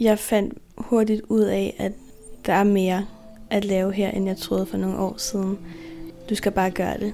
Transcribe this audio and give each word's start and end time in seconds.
Jeg 0.00 0.18
fandt 0.18 0.58
hurtigt 0.76 1.22
ud 1.28 1.40
af, 1.40 1.74
at 1.78 1.92
der 2.46 2.52
er 2.52 2.64
mere 2.64 3.06
at 3.50 3.64
lave 3.64 3.92
her, 3.92 4.10
end 4.10 4.26
jeg 4.26 4.36
troede 4.36 4.66
for 4.66 4.76
nogle 4.76 4.98
år 4.98 5.14
siden. 5.16 5.58
Du 6.30 6.34
skal 6.34 6.52
bare 6.52 6.70
gøre 6.70 6.98
det. 6.98 7.12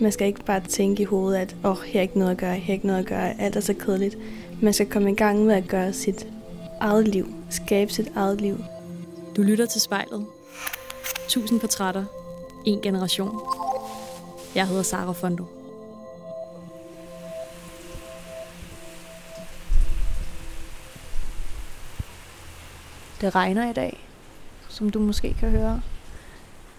Man 0.00 0.12
skal 0.12 0.26
ikke 0.26 0.44
bare 0.44 0.60
tænke 0.60 1.02
i 1.02 1.04
hovedet, 1.04 1.38
at 1.38 1.56
åh, 1.64 1.70
oh, 1.70 1.76
her 1.76 2.00
er 2.00 2.02
ikke 2.02 2.18
noget 2.18 2.30
at 2.30 2.36
gøre, 2.36 2.54
her 2.54 2.72
er 2.72 2.74
ikke 2.74 2.86
noget 2.86 3.00
at 3.00 3.06
gøre, 3.06 3.40
alt 3.40 3.56
er 3.56 3.60
så 3.60 3.74
kedeligt. 3.74 4.18
Man 4.62 4.72
skal 4.72 4.90
komme 4.90 5.12
i 5.12 5.14
gang 5.14 5.44
med 5.44 5.54
at 5.54 5.68
gøre 5.68 5.92
sit 5.92 6.26
eget 6.80 7.08
liv, 7.08 7.26
skabe 7.50 7.92
sit 7.92 8.12
eget 8.16 8.40
liv. 8.40 8.58
Du 9.36 9.42
lytter 9.42 9.66
til 9.66 9.80
spejlet. 9.80 10.26
Tusind 11.28 11.60
portrætter. 11.60 12.04
En 12.64 12.80
generation. 12.80 13.40
Jeg 14.54 14.68
hedder 14.68 14.82
Sara 14.82 15.12
Fondo. 15.12 15.63
Det 23.24 23.34
regner 23.34 23.70
i 23.70 23.72
dag, 23.72 24.08
som 24.68 24.90
du 24.90 25.00
måske 25.00 25.34
kan 25.40 25.50
høre. 25.50 25.80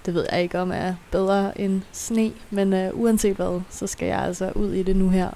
Det 0.06 0.14
ved 0.14 0.26
jeg 0.32 0.42
ikke 0.42 0.60
om 0.60 0.72
er 0.72 0.94
bedre 1.12 1.62
end 1.62 1.82
sne, 1.92 2.32
men 2.50 2.74
øh, 2.74 2.92
uanset 2.94 3.36
hvad, 3.36 3.62
så 3.70 3.88
skal 3.88 4.08
jeg 4.08 4.20
altså 4.20 4.52
ud 4.56 4.74
i 4.74 4.84
det 4.84 4.96
nu 4.96 5.10
her. 5.10 5.30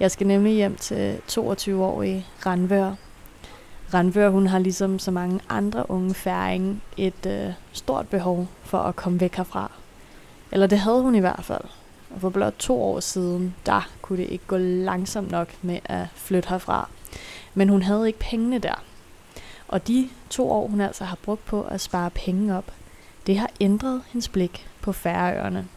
Jeg 0.00 0.10
skal 0.10 0.26
nemlig 0.26 0.54
hjem 0.54 0.76
til 0.76 1.20
22-årige 1.30 2.26
Randvør. 2.46 2.94
Randvør, 3.94 4.30
hun 4.30 4.46
har 4.46 4.58
ligesom 4.58 4.98
så 4.98 5.10
mange 5.10 5.40
andre 5.48 5.90
unge 5.90 6.14
færing 6.14 6.82
et 6.96 7.26
øh, 7.26 7.52
stort 7.72 8.08
behov 8.08 8.48
for 8.62 8.78
at 8.78 8.96
komme 8.96 9.20
væk 9.20 9.34
herfra. 9.34 9.70
Eller 10.52 10.66
det 10.66 10.78
havde 10.78 11.02
hun 11.02 11.14
i 11.14 11.20
hvert 11.20 11.44
fald. 11.44 11.64
Og 12.14 12.20
for 12.20 12.30
blot 12.30 12.54
to 12.58 12.82
år 12.82 13.00
siden, 13.00 13.54
der 13.66 13.88
kunne 14.02 14.18
det 14.18 14.30
ikke 14.30 14.44
gå 14.46 14.56
langsomt 14.56 15.30
nok 15.30 15.48
med 15.62 15.78
at 15.84 16.06
flytte 16.14 16.48
herfra. 16.48 16.88
Men 17.54 17.68
hun 17.68 17.82
havde 17.82 18.06
ikke 18.06 18.18
pengene 18.18 18.58
der. 18.58 18.82
Og 19.68 19.88
de 19.88 20.08
to 20.30 20.50
år, 20.50 20.68
hun 20.68 20.80
altså 20.80 21.04
har 21.04 21.18
brugt 21.22 21.44
på 21.44 21.62
at 21.62 21.80
spare 21.80 22.10
penge 22.10 22.56
op, 22.56 22.72
det 23.26 23.38
har 23.38 23.50
ændret 23.60 24.02
hendes 24.12 24.28
blik 24.28 24.68
på 24.80 24.92
færøerne. 24.92 25.68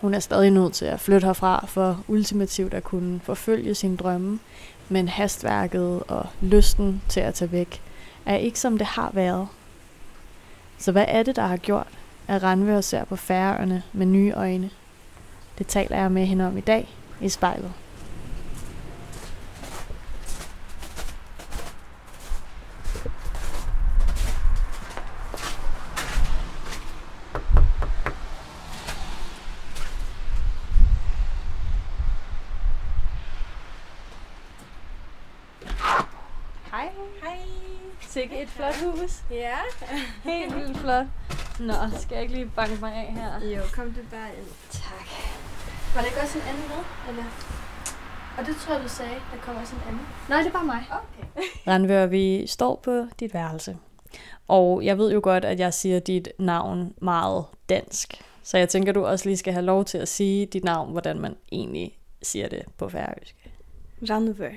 Hun 0.00 0.14
er 0.14 0.20
stadig 0.20 0.50
nødt 0.50 0.72
til 0.72 0.84
at 0.84 1.00
flytte 1.00 1.26
herfra 1.26 1.66
for 1.66 2.04
ultimativt 2.08 2.74
at 2.74 2.84
kunne 2.84 3.20
forfølge 3.20 3.74
sin 3.74 3.96
drømme, 3.96 4.38
men 4.88 5.08
hastværket 5.08 6.02
og 6.08 6.26
lysten 6.40 7.02
til 7.08 7.20
at 7.20 7.34
tage 7.34 7.52
væk 7.52 7.82
er 8.26 8.36
ikke 8.36 8.60
som 8.60 8.78
det 8.78 8.86
har 8.86 9.10
været. 9.14 9.48
Så 10.78 10.92
hvad 10.92 11.04
er 11.08 11.22
det, 11.22 11.36
der 11.36 11.46
har 11.46 11.56
gjort, 11.56 11.88
at 12.28 12.42
Randvør 12.42 12.80
ser 12.80 13.04
på 13.04 13.16
færøerne 13.16 13.82
med 13.92 14.06
nye 14.06 14.32
øjne? 14.32 14.70
Det 15.58 15.66
taler 15.66 15.96
jeg 15.96 16.12
med 16.12 16.26
hende 16.26 16.46
om 16.46 16.58
i 16.58 16.60
dag 16.60 16.88
i 17.20 17.28
spejlet. 17.28 17.72
Flot 38.56 38.76
hus. 38.84 39.22
Ja. 39.30 39.58
Helt 40.24 40.54
vildt 40.56 40.78
flot. 40.78 41.06
Nå, 41.60 41.74
skal 41.98 42.14
jeg 42.14 42.22
ikke 42.22 42.34
lige 42.34 42.50
banke 42.56 42.76
mig 42.80 42.92
af 42.94 43.12
her? 43.12 43.48
Jo, 43.56 43.62
kom 43.72 43.92
du 43.92 44.00
bare 44.10 44.28
ind. 44.38 44.46
Tak. 44.70 45.08
Var 45.94 46.00
der 46.00 46.06
ikke 46.06 46.20
også 46.20 46.38
en 46.38 46.44
anden 46.44 46.62
med? 46.68 46.82
Eller? 47.08 47.24
Og 48.38 48.46
det 48.46 48.56
tror 48.56 48.74
jeg, 48.74 48.82
du 48.82 48.88
sagde, 48.88 49.14
der 49.32 49.38
kommer 49.42 49.60
også 49.60 49.74
en 49.74 49.82
anden. 49.88 50.06
Nej, 50.28 50.38
det 50.38 50.46
er 50.46 50.52
bare 50.52 50.64
mig. 50.64 50.84
Okay. 50.90 51.42
Randvør, 51.68 52.06
vi 52.06 52.46
står 52.46 52.80
på 52.84 53.06
dit 53.20 53.34
værelse. 53.34 53.76
Og 54.48 54.84
jeg 54.84 54.98
ved 54.98 55.12
jo 55.12 55.20
godt, 55.22 55.44
at 55.44 55.60
jeg 55.60 55.74
siger 55.74 55.98
dit 56.00 56.28
navn 56.38 56.94
meget 57.02 57.44
dansk. 57.68 58.22
Så 58.42 58.58
jeg 58.58 58.68
tænker, 58.68 58.92
du 58.92 59.06
også 59.06 59.28
lige 59.28 59.36
skal 59.36 59.52
have 59.52 59.64
lov 59.64 59.84
til 59.84 59.98
at 59.98 60.08
sige 60.08 60.46
dit 60.46 60.64
navn, 60.64 60.92
hvordan 60.92 61.20
man 61.20 61.36
egentlig 61.52 61.98
siger 62.22 62.48
det 62.48 62.62
på 62.78 62.88
færøsk. 62.88 63.50
Randvør. 64.10 64.50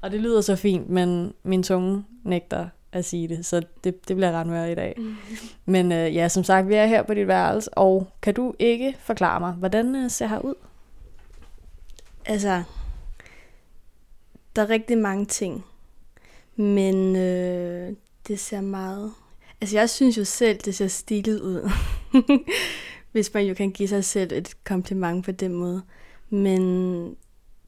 Og 0.00 0.10
det 0.10 0.20
lyder 0.20 0.40
så 0.40 0.56
fint, 0.56 0.88
men 0.88 1.34
min 1.42 1.62
tunge 1.62 2.04
nægter 2.24 2.68
at 2.92 3.04
sige 3.04 3.28
det, 3.28 3.46
så 3.46 3.62
det, 3.84 4.08
det 4.08 4.16
bliver 4.16 4.32
Randvør 4.32 4.64
i 4.64 4.74
dag. 4.74 4.98
Men 5.66 5.92
øh, 5.92 6.14
ja, 6.14 6.28
som 6.28 6.44
sagt, 6.44 6.68
vi 6.68 6.74
er 6.74 6.86
her 6.86 7.02
på 7.02 7.14
dit 7.14 7.28
værelse, 7.28 7.78
og 7.78 8.08
kan 8.22 8.34
du 8.34 8.54
ikke 8.58 8.96
forklare 9.00 9.40
mig, 9.40 9.52
hvordan 9.52 9.94
øh, 9.94 10.10
ser 10.10 10.26
her 10.26 10.38
ud? 10.38 10.54
Altså, 12.26 12.62
der 14.56 14.62
er 14.62 14.70
rigtig 14.70 14.98
mange 14.98 15.26
ting, 15.26 15.64
men 16.56 17.16
øh, 17.16 17.92
det 18.28 18.38
ser 18.38 18.60
meget... 18.60 19.12
Altså, 19.60 19.78
jeg 19.78 19.90
synes 19.90 20.18
jo 20.18 20.24
selv, 20.24 20.58
det 20.58 20.74
ser 20.74 20.88
stilet 20.88 21.40
ud. 21.40 21.70
Hvis 23.12 23.34
man 23.34 23.44
jo 23.44 23.54
kan 23.54 23.70
give 23.70 23.88
sig 23.88 24.04
selv 24.04 24.32
et 24.32 24.64
kompliment 24.64 25.24
på 25.24 25.32
den 25.32 25.52
måde. 25.52 25.82
Men 26.30 26.60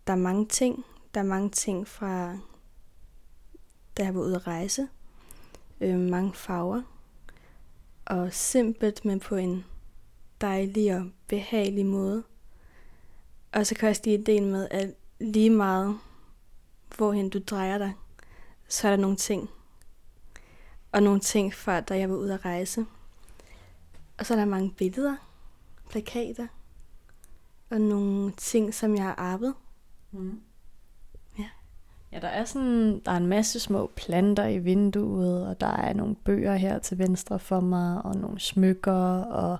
der 0.07 0.13
er 0.13 0.17
mange 0.17 0.47
ting. 0.47 0.85
Der 1.15 1.21
er 1.21 1.25
mange 1.25 1.51
ting 1.51 1.89
fra, 1.89 2.39
da 3.97 4.05
jeg 4.05 4.15
var 4.15 4.21
ude 4.21 4.37
at 4.37 4.47
rejse. 4.47 4.89
Øh, 5.81 5.99
mange 5.99 6.35
farver. 6.35 6.83
Og 8.05 8.33
simpelt, 8.33 9.05
men 9.05 9.21
på 9.21 9.37
en 9.37 9.65
dejlig 10.41 10.97
og 10.97 11.11
behagelig 11.29 11.87
måde. 11.87 12.25
Og 13.53 13.67
så 13.67 13.75
kan 13.75 13.87
jeg 13.87 13.91
også 13.91 14.03
lide 14.05 14.21
ideen 14.21 14.51
med, 14.51 14.69
at 14.71 14.95
lige 15.21 15.51
meget, 15.51 15.99
hvorhen 16.97 17.31
du 17.31 17.39
drejer 17.39 17.79
dig, 17.79 17.95
så 18.69 18.89
er 18.89 18.91
der 18.91 19.03
nogle 19.03 19.17
ting. 19.17 19.51
Og 20.93 21.03
nogle 21.03 21.21
ting 21.21 21.55
fra, 21.55 21.81
da 21.81 21.99
jeg 21.99 22.11
var 22.11 22.17
ude 22.17 22.35
at 22.35 22.45
rejse. 22.45 22.87
Og 24.19 24.27
så 24.27 24.35
er 24.35 24.39
der 24.39 24.45
mange 24.45 24.71
billeder, 24.71 25.17
plakater, 25.91 26.47
og 27.71 27.81
nogle 27.81 28.33
ting, 28.37 28.75
som 28.75 28.95
jeg 28.95 29.03
har 29.03 29.15
arbejdet. 29.15 29.55
Mm. 30.11 30.41
Ja. 32.13 32.19
Der 32.21 32.29
er 32.29 32.45
sådan, 32.45 32.99
der 32.99 33.13
er 33.13 33.17
en 33.17 33.27
masse 33.27 33.61
små 33.61 33.91
planter 33.97 34.47
i 34.47 34.59
vinduet, 34.59 35.47
og 35.47 35.61
der 35.61 35.77
er 35.77 35.93
nogle 35.93 36.15
bøger 36.15 36.55
her 36.55 36.79
til 36.79 36.99
venstre 36.99 37.39
for 37.39 37.61
mig, 37.61 38.03
og 38.05 38.17
nogle 38.17 38.41
smykker, 38.41 39.23
og 39.23 39.59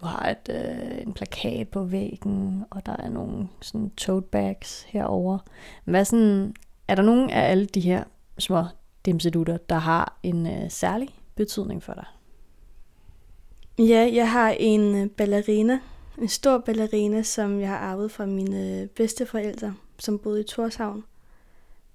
du 0.00 0.06
har 0.06 0.28
et, 0.28 0.50
øh, 0.50 1.02
en 1.06 1.12
plakat 1.12 1.68
på 1.68 1.84
væggen, 1.84 2.64
og 2.70 2.86
der 2.86 2.96
er 2.96 3.08
nogle 3.08 3.48
sådan 3.60 3.90
tote 3.90 4.26
bags 4.26 4.82
herover. 4.82 5.38
Hvad 5.84 6.04
sådan, 6.04 6.54
er 6.88 6.94
der 6.94 7.02
nogen 7.02 7.30
af 7.30 7.50
alle 7.50 7.66
de 7.66 7.80
her 7.80 8.04
små 8.38 8.64
dimsedutter, 9.06 9.56
der 9.56 9.78
har 9.78 10.18
en 10.22 10.46
øh, 10.46 10.70
særlig 10.70 11.08
betydning 11.34 11.82
for 11.82 11.94
dig? 11.94 12.06
Ja, 13.78 14.10
jeg 14.14 14.30
har 14.30 14.50
en 14.50 14.96
øh, 14.96 15.10
ballerina, 15.10 15.78
en 16.18 16.28
stor 16.28 16.58
ballerina, 16.58 17.22
som 17.22 17.60
jeg 17.60 17.68
har 17.68 17.78
arvet 17.78 18.10
fra 18.10 18.26
mine 18.26 18.80
øh, 18.80 18.86
bedsteforældre, 18.86 19.74
som 19.98 20.18
boede 20.18 20.40
i 20.40 20.44
Torshavn, 20.44 21.04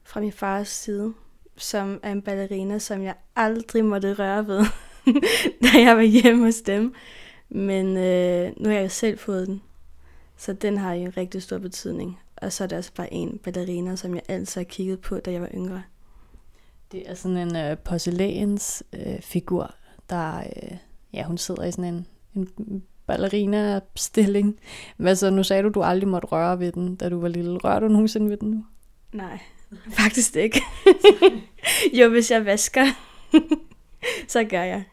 fra 0.09 0.20
min 0.20 0.31
fars 0.31 0.68
side, 0.68 1.14
som 1.58 2.00
er 2.03 2.12
en 2.12 2.22
ballerina, 2.22 2.80
som 2.80 3.03
jeg 3.03 3.16
aldrig 3.36 3.86
måtte 3.86 4.14
røre 4.14 4.47
ved, 4.47 4.66
da 5.64 5.68
jeg 5.78 5.96
var 5.96 6.02
hjemme 6.02 6.46
hos 6.46 6.62
dem. 6.62 6.94
Men 7.50 7.97
øh, 7.97 8.52
nu 8.58 8.69
har 8.69 8.75
jeg 8.75 8.84
jo 8.84 8.90
selv 8.90 9.18
fået 9.18 9.48
den, 9.48 9.62
så 10.38 10.53
den 10.53 10.78
har 10.78 10.94
jo 10.94 11.02
en 11.02 11.18
rigtig 11.18 11.42
stor 11.42 11.58
betydning. 11.58 12.19
Og 12.36 12.53
så 12.53 12.64
er 12.64 12.68
der 12.68 12.78
også 12.78 12.94
bare 12.94 13.14
en 13.14 13.40
ballerina, 13.44 13.96
som 13.96 14.16
jeg 14.16 14.22
altid 14.28 14.62
har 14.62 14.66
kigget 14.66 15.00
på, 15.00 15.19
da 15.19 15.31
jeg 15.31 15.42
var 15.42 15.50
yngre. 15.53 15.84
Det 16.92 17.09
er 17.09 17.14
sådan 17.14 17.38
en 17.38 17.56
øh, 17.56 17.78
porcelæns 17.78 18.84
øh, 18.94 19.22
figur, 19.22 19.75
der, 20.09 20.38
øh, 20.40 20.78
ja, 21.14 21.24
hun 21.24 21.38
sidder 21.38 21.64
i 21.64 21.72
sådan 21.72 21.94
en, 21.94 22.08
en 22.58 22.84
ballerina-stilling. 23.08 24.59
Hvad 24.98 25.16
så, 25.16 25.30
nu 25.30 25.44
sagde 25.44 25.64
du, 25.64 25.69
du 25.69 25.81
aldrig 25.81 26.08
måtte 26.08 26.28
røre 26.28 26.59
ved 26.59 26.72
den, 26.72 26.96
da 26.96 27.09
du 27.09 27.22
var 27.22 27.28
lille. 27.28 27.58
Rører 27.58 27.80
du 27.80 27.88
nogensinde 27.88 28.30
ved 28.30 28.38
den 28.38 28.52
nu? 28.52 28.66
Nej, 29.14 29.40
faktisk 29.90 30.35
ikke. 30.35 30.62
jo, 32.00 32.09
hvis 32.09 32.31
jeg 32.31 32.45
vasker, 32.45 32.86
så 34.27 34.44
gør 34.44 34.63
jeg. 34.63 34.83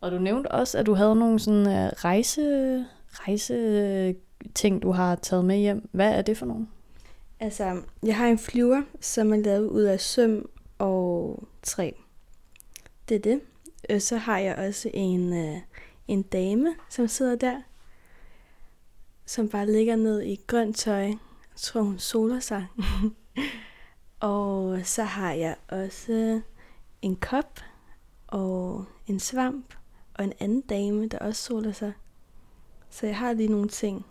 Og 0.00 0.10
du 0.10 0.18
nævnte 0.18 0.48
også, 0.52 0.78
at 0.78 0.86
du 0.86 0.94
havde 0.94 1.16
nogle 1.16 1.38
sådan 1.38 1.66
uh, 1.66 1.92
rejse, 2.04 2.86
rejse 3.10 4.14
ting, 4.54 4.82
du 4.82 4.90
har 4.90 5.14
taget 5.14 5.44
med 5.44 5.56
hjem. 5.56 5.88
Hvad 5.92 6.14
er 6.14 6.22
det 6.22 6.38
for 6.38 6.46
nogle? 6.46 6.66
Altså, 7.40 7.82
jeg 8.02 8.16
har 8.16 8.26
en 8.26 8.38
flyver, 8.38 8.82
som 9.00 9.32
er 9.32 9.36
lavet 9.36 9.68
ud 9.68 9.82
af 9.82 10.00
søm 10.00 10.48
og 10.78 11.42
træ. 11.62 11.90
Det 13.08 13.14
er 13.14 13.20
det. 13.20 13.40
Øh, 13.90 14.00
Så 14.00 14.16
har 14.16 14.38
jeg 14.38 14.56
også 14.56 14.90
en, 14.94 15.32
øh, 15.32 15.56
en 16.08 16.22
dame, 16.22 16.74
som 16.90 17.08
sidder 17.08 17.36
der, 17.36 17.62
som 19.26 19.48
bare 19.48 19.72
ligger 19.72 19.96
ned 19.96 20.22
i 20.22 20.40
grønt 20.46 20.76
tøj. 20.76 21.04
Jeg 21.04 21.16
tror, 21.56 21.82
hun 21.82 21.98
soler 21.98 22.40
sig. 22.40 22.66
og 24.20 24.80
så 24.84 25.02
har 25.02 25.32
jeg 25.32 25.56
også 25.68 26.40
en 27.02 27.16
kop 27.16 27.60
og 28.26 28.84
en 29.06 29.20
svamp 29.20 29.74
og 30.14 30.24
en 30.24 30.32
anden 30.40 30.60
dame, 30.60 31.08
der 31.08 31.18
også 31.18 31.42
soler 31.42 31.72
sig. 31.72 31.92
Så 32.90 33.06
jeg 33.06 33.16
har 33.16 33.32
lige 33.32 33.48
nogle 33.48 33.68
ting 33.68 34.06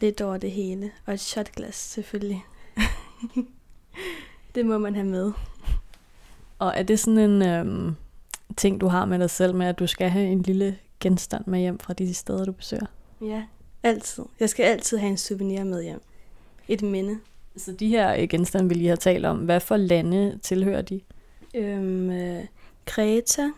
lidt 0.00 0.20
over 0.20 0.36
det 0.36 0.50
hele. 0.50 0.90
Og 1.06 1.14
et 1.14 1.20
shotglas 1.20 1.74
selvfølgelig. 1.74 2.44
det 4.54 4.66
må 4.66 4.78
man 4.78 4.94
have 4.94 5.06
med. 5.06 5.32
Og 6.58 6.72
er 6.76 6.82
det 6.82 6.98
sådan 6.98 7.18
en 7.18 7.42
øhm, 7.42 7.96
ting, 8.56 8.80
du 8.80 8.86
har 8.86 9.04
med 9.04 9.18
dig 9.18 9.30
selv, 9.30 9.54
med 9.54 9.66
at 9.66 9.78
du 9.78 9.86
skal 9.86 10.10
have 10.10 10.26
en 10.26 10.42
lille 10.42 10.78
genstand 11.00 11.46
med 11.46 11.60
hjem 11.60 11.78
fra 11.78 11.92
de 11.92 12.14
steder, 12.14 12.44
du 12.44 12.52
besøger? 12.52 12.86
Ja, 13.20 13.44
altid. 13.82 14.24
Jeg 14.40 14.50
skal 14.50 14.64
altid 14.64 14.98
have 14.98 15.10
en 15.10 15.16
souvenir 15.16 15.64
med 15.64 15.82
hjem. 15.82 16.00
Et 16.68 16.82
minde. 16.82 17.18
Så 17.56 17.72
de 17.72 17.88
her 17.88 18.16
øh, 18.20 18.28
genstande, 18.28 18.68
vi 18.68 18.74
lige 18.74 18.88
har 18.88 18.96
talt 18.96 19.26
om, 19.26 19.38
hvad 19.38 19.60
for 19.60 19.76
lande 19.76 20.38
tilhører 20.42 20.82
de? 20.82 21.00
Øhm, 21.54 22.10
øh, 22.10 22.44
Kreta 22.84 23.50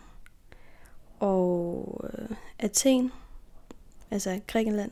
og 1.19 2.01
øh, 2.03 2.35
Athen, 2.59 3.11
altså 4.11 4.39
Grækenland. 4.47 4.91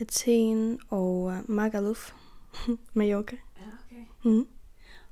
Athen 0.00 0.78
og 0.90 1.32
øh, 1.32 1.50
Magaluf, 1.50 2.12
Mallorca. 2.94 3.36
Ja, 3.56 3.66
okay. 3.86 4.30
Mm. 4.36 4.46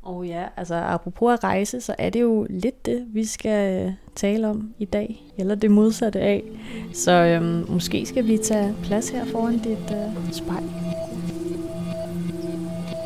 Og 0.03 0.27
ja, 0.27 0.49
altså 0.57 0.75
apropos 0.75 1.33
at 1.33 1.45
rejse, 1.45 1.81
så 1.81 1.95
er 1.99 2.11
det 2.11 2.21
jo 2.21 2.47
lidt 2.51 2.87
det, 2.87 3.07
vi 3.09 3.25
skal 3.25 3.95
tale 4.15 4.49
om 4.49 4.75
i 4.79 4.85
dag, 4.85 5.33
eller 5.37 5.55
det 5.55 5.71
modsatte 5.71 6.21
af. 6.21 6.45
Så 6.93 7.13
øhm, 7.13 7.71
måske 7.71 8.07
skal 8.07 8.27
vi 8.27 8.39
tage 8.39 8.75
plads 8.83 9.09
her 9.09 9.25
foran 9.25 9.59
dit 9.59 9.91
øh, 9.93 10.33
spejl. 10.33 10.65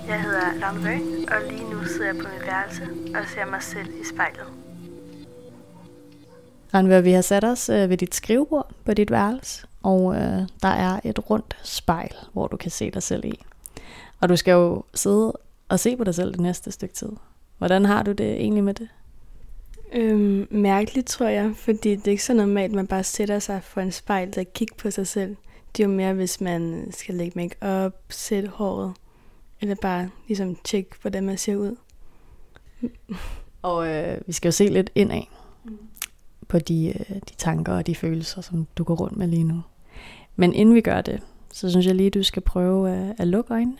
Jeg 0.08 0.22
hedder 0.22 0.54
Laura 0.54 0.74
Bøg, 0.82 1.00
og 1.28 1.52
lige 1.52 1.70
nu 1.70 1.84
sidder 1.84 2.06
jeg 2.06 2.16
på 2.16 2.28
mit 2.34 2.46
værelse 2.46 2.82
og 3.14 3.28
ser 3.34 3.46
mig 3.50 3.62
selv 3.62 3.88
i 4.00 4.04
spejlet. 4.14 4.46
Ranvør, 6.74 7.00
vi 7.00 7.10
har 7.10 7.22
sat 7.22 7.44
os 7.44 7.68
øh, 7.68 7.90
ved 7.90 7.96
dit 7.96 8.14
skrivebord 8.14 8.72
på 8.84 8.94
dit 8.94 9.10
værelse, 9.10 9.66
og 9.82 10.14
øh, 10.14 10.42
der 10.62 10.68
er 10.68 11.00
et 11.04 11.30
rundt 11.30 11.56
spejl, 11.62 12.14
hvor 12.32 12.46
du 12.46 12.56
kan 12.56 12.70
se 12.70 12.90
dig 12.90 13.02
selv 13.02 13.24
i. 13.24 13.40
Og 14.20 14.28
du 14.28 14.36
skal 14.36 14.52
jo 14.52 14.82
sidde 14.94 15.32
og 15.68 15.80
se 15.80 15.96
på 15.96 16.04
dig 16.04 16.14
selv 16.14 16.32
det 16.32 16.40
næste 16.40 16.72
stykke 16.72 16.94
tid. 16.94 17.10
Hvordan 17.58 17.84
har 17.84 18.02
du 18.02 18.12
det 18.12 18.32
egentlig 18.32 18.64
med 18.64 18.74
det? 18.74 18.88
Øhm, 19.92 20.48
mærkeligt, 20.50 21.06
tror 21.06 21.26
jeg, 21.26 21.52
fordi 21.56 21.96
det 21.96 22.06
er 22.06 22.10
ikke 22.10 22.24
så 22.24 22.34
normalt, 22.34 22.70
at 22.70 22.76
man 22.76 22.86
bare 22.86 23.04
sætter 23.04 23.38
sig 23.38 23.62
for 23.62 23.80
en 23.80 23.92
spejl 23.92 24.34
og 24.38 24.46
kigger 24.54 24.76
på 24.78 24.90
sig 24.90 25.06
selv. 25.06 25.36
Det 25.76 25.82
er 25.82 25.88
jo 25.88 25.94
mere, 25.94 26.12
hvis 26.12 26.40
man 26.40 26.88
skal 26.90 27.14
lægge 27.14 27.32
make 27.36 27.56
op, 27.60 27.92
sætte 28.08 28.48
håret, 28.48 28.92
eller 29.60 29.74
bare 29.82 30.10
ligesom 30.28 30.56
tjekke, 30.64 30.90
hvordan 31.00 31.26
man 31.26 31.38
ser 31.38 31.56
ud. 31.56 31.76
Og 33.62 33.88
øh, 33.88 34.20
vi 34.26 34.32
skal 34.32 34.48
jo 34.48 34.52
se 34.52 34.68
lidt 34.68 34.90
indad 34.94 35.22
på 36.48 36.58
de, 36.58 36.88
øh, 36.88 37.16
de 37.16 37.34
tanker 37.36 37.72
og 37.72 37.86
de 37.86 37.94
følelser, 37.94 38.40
som 38.40 38.66
du 38.76 38.84
går 38.84 38.94
rundt 38.94 39.16
med 39.16 39.26
lige 39.26 39.44
nu. 39.44 39.62
Men 40.36 40.54
inden 40.54 40.74
vi 40.74 40.80
gør 40.80 41.00
det, 41.00 41.22
så 41.52 41.70
synes 41.70 41.86
jeg 41.86 41.94
lige, 41.94 42.10
du 42.10 42.22
skal 42.22 42.42
prøve 42.42 42.90
øh, 42.90 43.14
at 43.18 43.28
lukke 43.28 43.54
øjnene. 43.54 43.78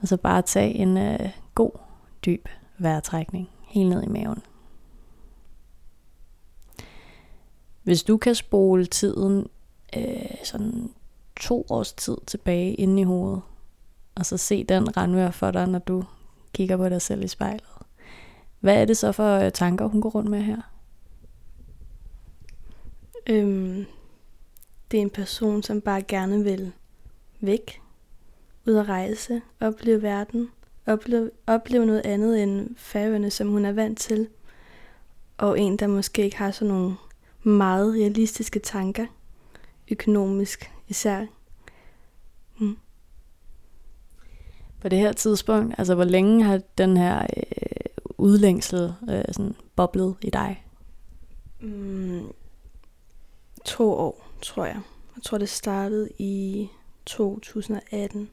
Og 0.00 0.08
så 0.08 0.16
bare 0.16 0.42
tage 0.42 0.74
en 0.74 0.96
øh, 0.96 1.30
god, 1.54 1.70
dyb 2.26 2.48
vejrtrækning 2.78 3.48
helt 3.66 3.88
ned 3.88 4.02
i 4.02 4.08
maven. 4.08 4.42
Hvis 7.82 8.02
du 8.02 8.16
kan 8.16 8.34
spole 8.34 8.86
tiden 8.86 9.46
øh, 9.96 10.44
sådan 10.44 10.90
to 11.36 11.66
års 11.70 11.92
tid 11.92 12.16
tilbage 12.26 12.74
inde 12.74 13.00
i 13.00 13.04
hovedet, 13.04 13.42
og 14.14 14.26
så 14.26 14.36
se 14.36 14.64
den 14.64 14.96
Randvær 14.96 15.30
for 15.30 15.50
dig, 15.50 15.66
når 15.66 15.78
du 15.78 16.04
kigger 16.52 16.76
på 16.76 16.88
dig 16.88 17.02
selv 17.02 17.24
i 17.24 17.28
spejlet. 17.28 17.64
Hvad 18.60 18.80
er 18.80 18.84
det 18.84 18.96
så 18.96 19.12
for 19.12 19.38
øh, 19.38 19.52
tanker, 19.52 19.86
hun 19.86 20.00
går 20.00 20.10
rundt 20.10 20.30
med 20.30 20.42
her? 20.42 20.60
Øhm, 23.26 23.86
det 24.90 24.98
er 24.98 25.02
en 25.02 25.10
person, 25.10 25.62
som 25.62 25.80
bare 25.80 26.02
gerne 26.02 26.44
vil 26.44 26.72
væk, 27.40 27.80
ud 28.66 28.74
at 28.74 28.88
rejse, 28.88 29.42
opleve 29.60 30.02
verden, 30.02 30.48
opleve, 30.86 31.30
opleve 31.46 31.86
noget 31.86 32.02
andet 32.04 32.42
end 32.42 32.76
færøerne, 32.76 33.30
som 33.30 33.48
hun 33.48 33.64
er 33.64 33.72
vant 33.72 33.98
til. 33.98 34.28
Og 35.38 35.60
en, 35.60 35.76
der 35.76 35.86
måske 35.86 36.22
ikke 36.22 36.36
har 36.36 36.50
sådan 36.50 36.74
nogle 36.74 36.96
meget 37.42 37.94
realistiske 37.94 38.58
tanker, 38.58 39.06
økonomisk 39.90 40.70
især. 40.88 41.26
Mm. 42.58 42.76
På 44.80 44.88
det 44.88 44.98
her 44.98 45.12
tidspunkt, 45.12 45.74
altså 45.78 45.94
hvor 45.94 46.04
længe 46.04 46.44
har 46.44 46.60
den 46.78 46.96
her 46.96 47.26
øh, 47.36 48.04
udlængsel 48.18 48.94
øh, 49.10 49.24
sådan 49.32 49.54
boblet 49.76 50.16
i 50.22 50.30
dig? 50.30 50.64
Mm, 51.60 52.32
to 53.64 53.92
år, 53.92 54.26
tror 54.42 54.64
jeg. 54.64 54.80
Jeg 55.16 55.22
tror, 55.22 55.38
det 55.38 55.48
startede 55.48 56.08
i 56.18 56.68
2018. 57.06 58.30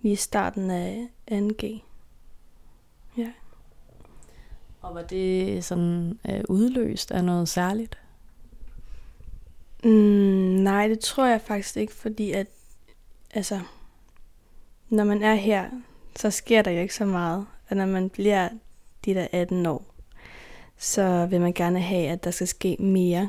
Lige 0.00 0.12
i 0.12 0.16
starten 0.16 0.70
af 0.70 1.08
2G. 1.30 1.80
Ja. 3.16 3.32
Og 4.80 4.94
var 4.94 5.02
det 5.02 5.64
sådan 5.64 6.18
øh, 6.28 6.40
udløst 6.48 7.10
af 7.10 7.24
noget 7.24 7.48
særligt? 7.48 7.98
Mm, 9.84 9.90
nej, 9.90 10.88
det 10.88 10.98
tror 11.00 11.26
jeg 11.26 11.40
faktisk 11.40 11.76
ikke, 11.76 11.92
fordi 11.92 12.32
at, 12.32 12.46
altså, 13.30 13.60
når 14.90 15.04
man 15.04 15.22
er 15.22 15.34
her, 15.34 15.70
så 16.16 16.30
sker 16.30 16.62
der 16.62 16.70
jo 16.70 16.80
ikke 16.80 16.94
så 16.94 17.04
meget. 17.04 17.46
Og 17.70 17.76
når 17.76 17.86
man 17.86 18.10
bliver 18.10 18.48
de 19.04 19.14
der 19.14 19.26
18 19.32 19.66
år, 19.66 19.94
så 20.76 21.26
vil 21.30 21.40
man 21.40 21.52
gerne 21.52 21.80
have, 21.80 22.08
at 22.08 22.24
der 22.24 22.30
skal 22.30 22.46
ske 22.46 22.76
mere. 22.80 23.28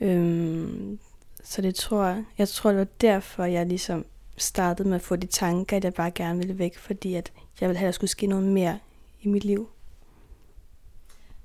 Øhm, 0.00 0.98
så 1.44 1.62
det 1.62 1.74
tror 1.74 2.04
jeg, 2.04 2.24
jeg 2.38 2.48
tror, 2.48 2.70
det 2.70 2.78
var 2.78 2.86
derfor, 3.00 3.44
jeg 3.44 3.66
ligesom 3.66 4.04
startede 4.36 4.88
med 4.88 4.96
at 4.96 5.02
få 5.02 5.16
de 5.16 5.26
tanker, 5.26 5.76
at 5.76 5.84
jeg 5.84 5.94
bare 5.94 6.10
gerne 6.10 6.38
ville 6.38 6.58
væk, 6.58 6.78
fordi 6.78 7.14
at 7.14 7.32
jeg 7.60 7.68
ville 7.68 7.78
have, 7.78 7.88
at 7.88 7.92
der 7.92 7.96
skulle 7.96 8.10
ske 8.10 8.26
noget 8.26 8.44
mere 8.44 8.78
i 9.22 9.28
mit 9.28 9.44
liv. 9.44 9.68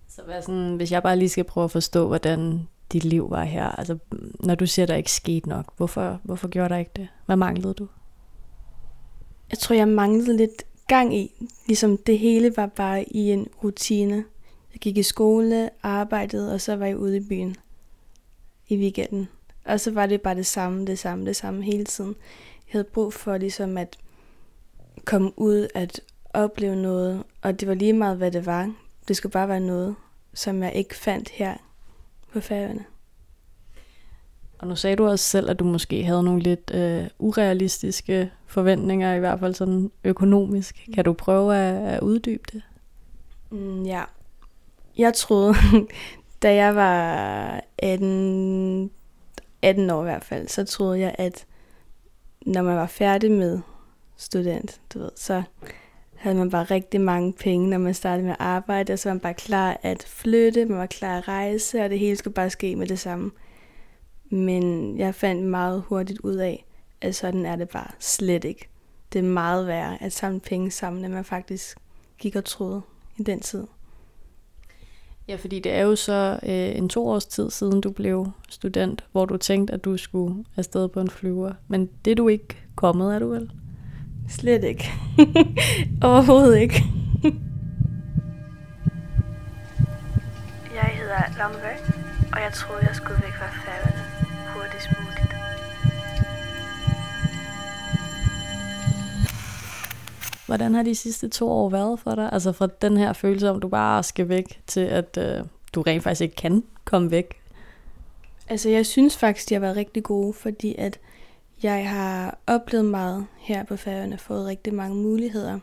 Så 0.08 0.22
hvad 0.24 0.42
sådan, 0.42 0.76
hvis 0.76 0.92
jeg 0.92 1.04
bare 1.04 1.18
lige 1.18 1.30
skal 1.30 1.44
prøve 1.44 1.64
at 1.64 1.72
forstå, 1.72 2.08
hvordan 2.08 2.68
dit 2.92 3.04
liv 3.04 3.30
var 3.30 3.44
her, 3.44 3.66
altså 3.66 3.98
når 4.40 4.56
du 4.56 4.68
siger, 4.68 4.86
der 4.86 4.96
ikke 4.96 5.12
skete 5.12 5.50
nok, 5.50 5.66
hvorfor, 5.78 6.20
hvorfor 6.24 6.48
gjorde 6.48 6.70
der 6.70 6.78
ikke 6.78 6.92
det? 6.96 7.08
Hvad 7.26 7.36
manglede 7.36 7.74
du? 7.74 7.88
Jeg 9.52 9.60
tror, 9.60 9.76
jeg 9.76 9.88
manglede 9.88 10.38
lidt 10.38 10.64
gang 10.88 11.16
i. 11.16 11.48
Ligesom 11.68 11.98
det 11.98 12.20
hele 12.20 12.58
var 12.58 12.66
bare 12.66 13.04
i 13.04 13.32
en 13.32 13.48
rutine. 13.64 14.16
Jeg 14.74 14.80
gik 14.80 14.98
i 14.98 15.04
skole, 15.04 15.70
arbejdede, 15.84 16.54
og 16.54 16.62
så 16.62 16.76
var 16.76 16.86
jeg 16.86 16.98
ude 16.98 17.18
i 17.18 17.28
byen 17.30 17.56
i 18.68 18.78
weekenden. 18.78 19.28
Og 19.66 19.80
så 19.80 19.92
var 19.92 20.06
det 20.06 20.22
bare 20.22 20.36
det 20.36 20.46
samme, 20.46 20.86
det 20.86 21.00
samme, 21.00 21.26
det 21.26 21.36
samme 21.36 21.64
hele 21.64 21.86
tiden. 21.86 22.16
Jeg 22.68 22.72
havde 22.72 22.84
brug 22.84 23.14
for 23.14 23.38
ligesom 23.38 23.78
at 23.78 23.98
komme 25.06 25.32
ud, 25.40 25.68
at 25.76 26.02
opleve 26.34 26.76
noget, 26.76 27.24
og 27.42 27.60
det 27.60 27.68
var 27.68 27.74
lige 27.74 27.94
meget, 27.94 28.18
hvad 28.18 28.32
det 28.32 28.46
var. 28.46 28.74
Det 29.08 29.18
skulle 29.18 29.34
bare 29.34 29.48
være 29.48 29.60
noget, 29.60 29.96
som 30.34 30.64
jeg 30.64 30.76
ikke 30.76 30.96
fandt 30.96 31.30
her 31.30 31.58
på 32.34 32.40
færøerne. 32.40 32.86
Og 34.62 34.68
nu 34.68 34.76
sagde 34.76 34.96
du 34.96 35.08
også 35.08 35.26
selv, 35.26 35.50
at 35.50 35.60
du 35.60 35.64
måske 35.64 36.04
havde 36.04 36.24
nogle 36.24 36.42
lidt 36.42 36.72
øh, 36.74 37.08
urealistiske 37.20 38.32
forventninger, 38.46 39.14
i 39.14 39.20
hvert 39.20 39.40
fald 39.40 39.54
sådan 39.54 39.92
økonomisk. 40.04 40.88
Kan 40.94 41.06
du 41.06 41.14
prøve 41.14 41.58
at, 41.58 41.94
at 41.94 42.02
uddybe 42.02 42.44
det? 42.54 42.62
Mm, 43.50 43.84
ja. 43.84 44.04
Jeg 44.98 45.14
troede, 45.14 45.56
da 46.44 46.56
jeg 46.56 46.76
var 46.76 47.62
18, 47.78 48.92
18 49.62 49.90
år 49.90 50.02
i 50.02 50.04
hvert 50.04 50.24
fald, 50.24 50.48
så 50.48 50.66
troede 50.66 51.00
jeg, 51.00 51.16
at 51.18 51.46
når 52.46 52.62
man 52.62 52.76
var 52.76 52.88
færdig 52.88 53.32
med 53.32 53.60
student, 54.18 54.82
du 54.94 55.00
ved, 55.00 55.12
så 55.16 55.44
havde 56.16 56.36
man 56.36 56.50
bare 56.50 56.64
rigtig 56.64 57.02
mange 57.02 57.34
penge, 57.34 57.70
når 57.70 57.78
man 57.78 57.94
startede 57.94 58.24
med 58.24 58.32
at 58.32 58.42
arbejde, 58.46 58.94
og 58.94 59.00
så 59.00 59.10
var 59.10 59.14
man 59.14 59.20
bare 59.20 59.34
klar 59.34 59.80
at 59.82 60.04
flytte, 60.08 60.66
man 60.66 60.78
var 60.78 60.86
klar 60.86 61.18
at 61.18 61.28
rejse, 61.28 61.84
og 61.84 61.90
det 61.90 62.00
hele 62.00 62.16
skulle 62.16 62.34
bare 62.34 62.50
ske 62.50 62.76
med 62.76 62.88
det 62.88 63.00
samme. 63.00 63.32
Men 64.32 64.98
jeg 64.98 65.16
fandt 65.16 65.44
meget 65.44 65.84
hurtigt 65.88 66.20
ud 66.20 66.36
af, 66.36 66.66
at 67.02 67.16
sådan 67.16 67.46
er 67.46 67.56
det 67.56 67.70
bare 67.70 67.92
slet 68.00 68.44
ikke. 68.44 68.70
Det 69.14 69.20
er 69.20 69.24
meget 69.24 69.68
værre 69.68 70.04
at 70.04 70.14
samle 70.14 70.40
penge 70.40 70.72
sammen, 70.72 71.06
end 71.06 71.14
man 71.14 71.26
faktisk 71.26 71.78
gik 72.18 72.36
og 72.36 72.46
troede 72.46 72.82
i 73.18 73.24
den 73.24 73.40
tid. 73.40 73.68
Ja, 75.28 75.36
fordi 75.36 75.60
det 75.60 75.72
er 75.72 75.82
jo 75.82 75.96
så 75.96 76.40
øh, 76.44 76.78
en 76.78 76.90
to 76.90 77.08
års 77.08 77.26
tid 77.26 77.50
siden, 77.50 77.82
du 77.82 77.92
blev 77.92 78.32
student, 78.50 79.04
hvor 79.12 79.26
du 79.26 79.38
tænkte, 79.38 79.74
at 79.74 79.86
du 79.86 79.98
skulle 79.98 80.46
afsted 80.58 80.88
på 80.88 81.02
en 81.02 81.10
flyver. 81.10 81.54
Men 81.68 81.90
det 82.06 82.12
er 82.12 82.16
du 82.16 82.28
ikke 82.28 82.58
kommet, 82.76 83.16
er 83.16 83.20
du 83.20 83.30
vel? 83.30 83.52
Slet 84.30 84.64
ikke. 84.64 84.92
Overhovedet 86.04 86.60
ikke. 86.60 86.84
jeg 90.76 90.92
hedder 91.00 91.38
Lamme 91.38 91.58
og 92.34 92.42
jeg 92.42 92.52
troede, 92.54 92.82
jeg 92.88 92.96
skulle 92.96 93.22
væk 93.24 93.34
fra 93.34 93.61
Hvordan 100.52 100.74
har 100.74 100.84
de 100.84 100.96
sidste 100.96 101.30
to 101.30 101.50
år 101.50 101.70
været 101.70 102.00
for 102.00 102.16
dig? 102.16 102.30
Altså 102.32 102.52
fra 102.52 102.68
den 102.68 102.98
her 102.98 103.14
følelse 103.14 103.50
om, 103.50 103.60
du 103.60 103.68
bare 103.68 104.04
skal 104.04 104.30
væk, 104.30 104.62
til 104.68 104.80
at 104.80 105.18
øh, 105.18 105.46
du 105.76 105.82
rent 105.82 106.04
faktisk 106.04 106.22
ikke 106.22 106.36
kan 106.36 106.64
komme 106.86 107.12
væk. 107.12 107.42
Altså 108.50 108.70
jeg 108.70 108.86
synes 108.86 109.18
faktisk, 109.18 109.50
de 109.50 109.54
har 109.54 109.60
været 109.60 109.76
rigtig 109.76 110.04
gode, 110.04 110.34
fordi 110.34 110.76
at 110.78 111.00
jeg 111.64 111.90
har 111.90 112.38
oplevet 112.48 112.86
meget 112.86 113.26
her 113.38 113.64
på 113.64 113.76
færgerne, 113.76 114.18
fået 114.18 114.46
rigtig 114.46 114.74
mange 114.74 114.96
muligheder. 114.96 115.60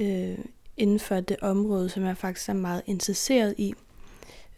Øh, 0.00 0.38
inden 0.76 1.00
for 1.00 1.20
det 1.20 1.36
område, 1.42 1.88
som 1.88 2.04
jeg 2.04 2.16
faktisk 2.16 2.48
er 2.48 2.52
meget 2.52 2.82
interesseret 2.86 3.54
i. 3.58 3.74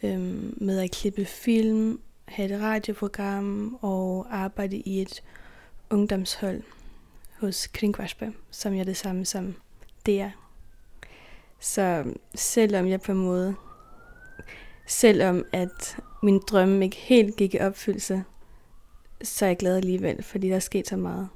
Øh, 0.02 0.20
med 0.56 0.78
at 0.78 0.90
klippe 0.90 1.24
film, 1.24 2.00
have 2.24 2.54
et 2.54 2.60
radioprogram 2.60 3.78
og 3.80 4.26
arbejde 4.30 4.76
i 4.76 5.02
et 5.02 5.22
ungdomshold 5.90 6.62
hos 7.44 7.66
Kringvarspe, 7.66 8.32
som 8.50 8.74
er 8.74 8.84
det 8.84 8.96
samme 8.96 9.24
som 9.24 9.54
det 10.06 10.20
er. 10.20 10.30
Så 11.60 12.04
selvom 12.34 12.88
jeg 12.88 13.00
på 13.00 13.12
en 13.12 13.18
måde, 13.18 13.54
selvom 14.86 15.44
at 15.52 15.96
min 16.22 16.40
drømme 16.50 16.84
ikke 16.84 16.96
helt 16.96 17.36
gik 17.36 17.54
i 17.54 17.58
opfyldelse, 17.58 18.24
så 19.22 19.44
er 19.44 19.48
jeg 19.48 19.56
glad 19.56 19.76
alligevel, 19.76 20.22
fordi 20.22 20.48
der 20.48 20.54
er 20.56 20.60
sket 20.60 20.88
så 20.88 20.96
meget. 20.96 21.28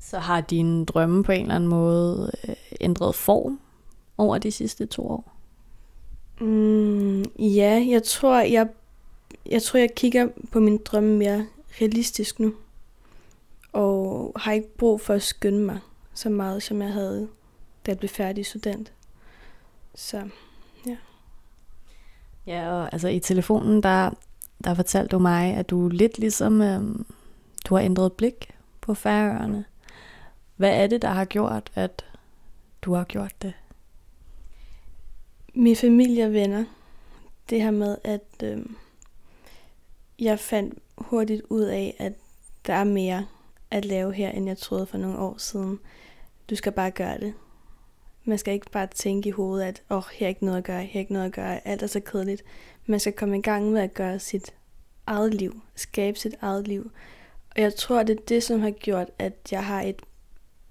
Så 0.00 0.18
har 0.18 0.40
dine 0.40 0.84
drømme 0.84 1.24
på 1.24 1.32
en 1.32 1.42
eller 1.42 1.54
anden 1.54 1.70
måde 1.70 2.32
øh, 2.48 2.54
ændret 2.80 3.14
form 3.14 3.60
over 4.18 4.38
de 4.38 4.50
sidste 4.50 4.86
to 4.86 5.08
år? 5.08 5.32
Mm, 6.40 7.22
ja, 7.38 7.86
jeg 7.88 8.02
tror, 8.02 8.40
jeg, 8.40 8.68
jeg 9.46 9.62
tror, 9.62 9.78
jeg 9.78 9.94
kigger 9.94 10.28
på 10.52 10.60
min 10.60 10.78
drømme 10.84 11.16
mere 11.16 11.46
realistisk 11.80 12.40
nu. 12.40 12.54
Og 13.72 14.32
har 14.36 14.52
ikke 14.52 14.76
brug 14.76 15.00
for 15.00 15.14
at 15.14 15.22
skynde 15.22 15.60
mig 15.60 15.78
så 16.14 16.28
meget, 16.28 16.62
som 16.62 16.82
jeg 16.82 16.92
havde, 16.92 17.28
da 17.86 17.90
jeg 17.90 17.98
blev 17.98 18.08
færdig 18.08 18.46
student. 18.46 18.92
Så, 19.94 20.28
ja. 20.86 20.96
Ja, 22.46 22.70
og 22.70 22.92
altså 22.92 23.08
i 23.08 23.20
telefonen, 23.20 23.82
der, 23.82 24.10
der 24.64 24.74
fortalte 24.74 25.08
du 25.08 25.18
mig, 25.18 25.54
at 25.54 25.70
du 25.70 25.88
lidt 25.88 26.18
ligesom, 26.18 26.62
øhm, 26.62 27.06
du 27.64 27.74
har 27.74 27.82
ændret 27.82 28.12
blik 28.12 28.50
på 28.80 28.94
færøerne. 28.94 29.64
Hvad 30.56 30.82
er 30.82 30.86
det, 30.86 31.02
der 31.02 31.08
har 31.08 31.24
gjort, 31.24 31.70
at 31.74 32.04
du 32.82 32.94
har 32.94 33.04
gjort 33.04 33.42
det? 33.42 33.52
Min 35.54 35.76
familie 35.76 36.24
og 36.24 36.32
venner. 36.32 36.64
Det 37.50 37.62
her 37.62 37.70
med, 37.70 37.96
at 38.04 38.42
øh, 38.42 38.66
jeg 40.18 40.38
fandt 40.38 40.78
hurtigt 40.98 41.42
ud 41.50 41.62
af, 41.62 41.96
at 41.98 42.12
der 42.66 42.74
er 42.74 42.84
mere 42.84 43.26
at 43.70 43.84
lave 43.84 44.14
her, 44.14 44.30
end 44.30 44.46
jeg 44.46 44.58
troede 44.58 44.86
for 44.86 44.98
nogle 44.98 45.18
år 45.18 45.36
siden. 45.38 45.78
Du 46.50 46.56
skal 46.56 46.72
bare 46.72 46.90
gøre 46.90 47.18
det. 47.18 47.34
Man 48.24 48.38
skal 48.38 48.54
ikke 48.54 48.70
bare 48.70 48.86
tænke 48.86 49.28
i 49.28 49.32
hovedet, 49.32 49.64
at 49.64 49.82
åh, 49.90 49.96
oh, 49.96 50.02
her 50.12 50.26
er 50.26 50.28
ikke 50.28 50.44
noget 50.44 50.58
at 50.58 50.64
gøre, 50.64 50.82
her 50.82 50.94
er 50.94 51.00
ikke 51.00 51.12
noget 51.12 51.26
at 51.26 51.32
gøre, 51.32 51.68
alt 51.68 51.82
er 51.82 51.86
så 51.86 52.00
kedeligt. 52.00 52.44
Man 52.86 53.00
skal 53.00 53.12
komme 53.12 53.38
i 53.38 53.42
gang 53.42 53.72
med 53.72 53.80
at 53.80 53.94
gøre 53.94 54.18
sit 54.18 54.54
eget 55.06 55.34
liv, 55.34 55.60
skabe 55.74 56.18
sit 56.18 56.34
eget 56.40 56.68
liv. 56.68 56.90
Og 57.56 57.62
jeg 57.62 57.74
tror, 57.74 58.02
det 58.02 58.16
er 58.16 58.24
det, 58.28 58.42
som 58.42 58.60
har 58.60 58.70
gjort, 58.70 59.10
at 59.18 59.34
jeg 59.50 59.64
har 59.64 59.82
et 59.82 60.02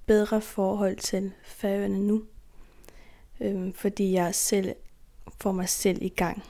bedre 0.06 0.42
forhold 0.42 0.96
til 0.96 1.32
færøerne 1.44 2.00
nu. 2.00 2.24
Øhm, 3.39 3.74
fordi 3.74 4.13
jeg 4.13 4.36
selv 4.36 4.75
får 5.39 5.51
mig 5.51 5.70
selv 5.70 6.01
i 6.01 6.10
gang 6.10 6.44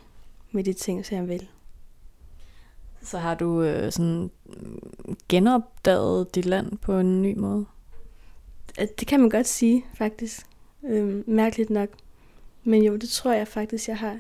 med 0.52 0.64
de 0.64 0.74
ting, 0.74 1.06
som 1.06 1.18
jeg 1.18 1.28
vil. 1.28 1.50
Så 3.08 3.18
har 3.18 3.36
du 3.36 3.62
øh, 3.62 3.92
sådan 3.92 4.32
genopdaget 5.30 6.36
dit 6.36 6.46
land 6.46 6.78
på 6.78 7.00
en 7.00 7.22
ny 7.22 7.38
måde? 7.38 7.66
Det 9.00 9.08
kan 9.08 9.20
man 9.20 9.30
godt 9.30 9.48
sige, 9.48 9.86
faktisk. 9.94 10.46
Øhm, 10.84 11.24
mærkeligt 11.28 11.70
nok. 11.70 11.90
Men 12.64 12.84
jo, 12.84 12.96
det 12.96 13.10
tror 13.10 13.32
jeg 13.32 13.48
faktisk, 13.48 13.88
jeg 13.88 13.98
har. 13.98 14.20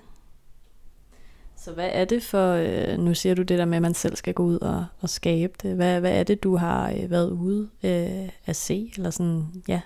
Så 1.55 1.73
hvad 1.73 1.89
er 1.91 2.05
det 2.05 2.23
for, 2.23 2.51
øh, 2.53 2.99
nu 2.99 3.13
siger 3.13 3.35
du 3.35 3.41
det 3.41 3.59
der 3.59 3.65
med, 3.65 3.75
at 3.75 3.81
man 3.81 3.93
selv 3.93 4.15
skal 4.15 4.33
gå 4.33 4.43
ud 4.43 4.59
og, 4.59 4.85
og 5.01 5.09
skabe 5.09 5.53
det. 5.61 5.75
Hvad, 5.75 5.99
hvad 5.99 6.19
er 6.19 6.23
det, 6.23 6.43
du 6.43 6.55
har 6.55 6.91
øh, 6.91 7.11
været 7.11 7.31
ude 7.31 7.69
øh, 7.83 8.29
at 8.45 8.55
se? 8.55 8.91
Eller 8.97 9.09
sådan, 9.09 9.45
ja. 9.67 9.81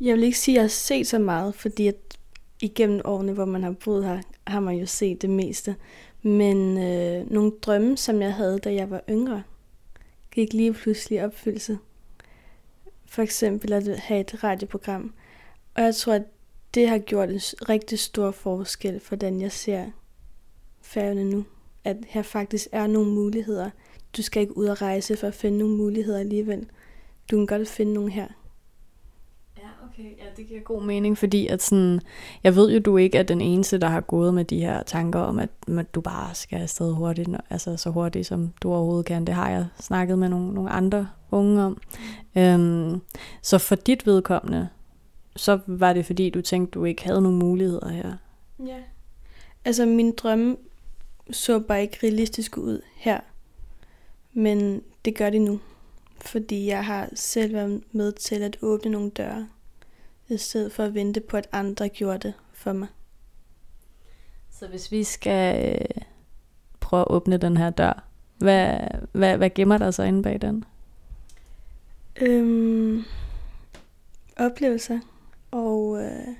Jeg 0.00 0.14
vil 0.14 0.24
ikke 0.24 0.38
sige, 0.38 0.54
at 0.54 0.56
jeg 0.56 0.62
har 0.62 0.68
set 0.68 1.06
så 1.06 1.18
meget, 1.18 1.54
fordi 1.54 1.86
at 1.86 2.18
igennem 2.60 3.00
årene, 3.04 3.32
hvor 3.32 3.44
man 3.44 3.62
har 3.62 3.74
boet 3.84 4.04
her, 4.04 4.20
har 4.46 4.60
man 4.60 4.76
jo 4.76 4.86
set 4.86 5.22
det 5.22 5.30
meste. 5.30 5.76
Men 6.26 6.78
øh, 6.78 7.30
nogle 7.30 7.52
drømme, 7.62 7.96
som 7.96 8.22
jeg 8.22 8.34
havde, 8.34 8.58
da 8.58 8.74
jeg 8.74 8.90
var 8.90 9.02
yngre, 9.10 9.42
gik 10.30 10.52
lige 10.52 10.72
pludselig 10.72 11.24
opfyldelse. 11.24 11.78
For 13.06 13.22
eksempel 13.22 13.72
at 13.72 13.98
have 13.98 14.20
et 14.20 14.44
radioprogram. 14.44 15.14
Og 15.74 15.82
jeg 15.82 15.94
tror, 15.94 16.12
at 16.12 16.22
det 16.74 16.88
har 16.88 16.98
gjort 16.98 17.30
en 17.30 17.40
rigtig 17.68 17.98
stor 17.98 18.30
forskel, 18.30 19.00
for 19.00 19.16
den 19.16 19.40
jeg 19.40 19.52
ser 19.52 19.86
færgerne 20.82 21.24
nu. 21.24 21.44
At 21.84 21.96
her 22.06 22.22
faktisk 22.22 22.68
er 22.72 22.86
nogle 22.86 23.10
muligheder. 23.10 23.70
Du 24.16 24.22
skal 24.22 24.40
ikke 24.40 24.56
ud 24.56 24.66
og 24.66 24.82
rejse 24.82 25.16
for 25.16 25.26
at 25.26 25.34
finde 25.34 25.58
nogle 25.58 25.76
muligheder 25.76 26.18
alligevel. 26.18 26.70
Du 27.30 27.36
kan 27.36 27.46
godt 27.46 27.68
finde 27.68 27.94
nogle 27.94 28.10
her. 28.10 28.28
Okay, 29.94 30.18
ja, 30.18 30.24
det 30.36 30.46
giver 30.46 30.60
god 30.60 30.82
mening, 30.82 31.18
fordi 31.18 31.46
at 31.46 31.62
sådan, 31.62 32.00
jeg 32.44 32.56
ved 32.56 32.72
jo, 32.72 32.78
du 32.78 32.96
ikke 32.96 33.18
er 33.18 33.22
den 33.22 33.40
eneste, 33.40 33.78
der 33.78 33.86
har 33.86 34.00
gået 34.00 34.34
med 34.34 34.44
de 34.44 34.60
her 34.60 34.82
tanker 34.82 35.18
om, 35.18 35.38
at, 35.38 35.48
at 35.78 35.94
du 35.94 36.00
bare 36.00 36.34
skal 36.34 36.60
afsted 36.60 36.92
hurtigt, 36.92 37.28
altså 37.50 37.76
så 37.76 37.90
hurtigt, 37.90 38.26
som 38.26 38.52
du 38.62 38.72
overhovedet 38.72 39.06
kan. 39.06 39.24
Det 39.24 39.34
har 39.34 39.50
jeg 39.50 39.66
snakket 39.80 40.18
med 40.18 40.28
nogle, 40.28 40.54
nogle 40.54 40.70
andre 40.70 41.08
unge 41.30 41.62
om. 41.62 41.80
Øhm, 42.36 43.00
så 43.42 43.58
for 43.58 43.74
dit 43.74 44.06
vedkommende, 44.06 44.68
så 45.36 45.58
var 45.66 45.92
det 45.92 46.06
fordi, 46.06 46.30
du 46.30 46.42
tænkte, 46.42 46.78
du 46.78 46.84
ikke 46.84 47.04
havde 47.04 47.22
nogen 47.22 47.38
muligheder 47.38 47.88
her. 47.88 48.12
Ja. 48.66 48.78
Altså, 49.64 49.86
min 49.86 50.12
drømme 50.12 50.56
så 51.30 51.60
bare 51.60 51.82
ikke 51.82 51.98
realistisk 52.02 52.56
ud 52.56 52.80
her. 52.96 53.20
Men 54.32 54.82
det 55.04 55.16
gør 55.16 55.30
det 55.30 55.40
nu. 55.40 55.60
Fordi 56.20 56.66
jeg 56.66 56.84
har 56.84 57.08
selv 57.14 57.54
været 57.54 57.82
med 57.92 58.12
til 58.12 58.42
at 58.42 58.56
åbne 58.62 58.90
nogle 58.90 59.10
døre 59.10 59.46
i 60.28 60.36
stedet 60.36 60.72
for 60.72 60.84
at 60.84 60.94
vente 60.94 61.20
på, 61.20 61.36
at 61.36 61.48
andre 61.52 61.88
gjorde 61.88 62.18
det 62.18 62.34
for 62.52 62.72
mig. 62.72 62.88
Så 64.50 64.68
hvis 64.68 64.92
vi 64.92 65.04
skal 65.04 65.72
øh, 65.80 66.02
prøve 66.80 67.00
at 67.00 67.10
åbne 67.10 67.36
den 67.36 67.56
her 67.56 67.70
dør, 67.70 68.04
hvad, 68.38 68.78
hvad, 69.12 69.36
hvad 69.36 69.50
gemmer 69.50 69.78
der 69.78 69.90
sig 69.90 70.08
inde 70.08 70.22
bag 70.22 70.40
den? 70.40 70.64
Øhm, 72.16 73.02
oplevelser 74.36 75.00
og 75.50 76.02
øh, 76.02 76.34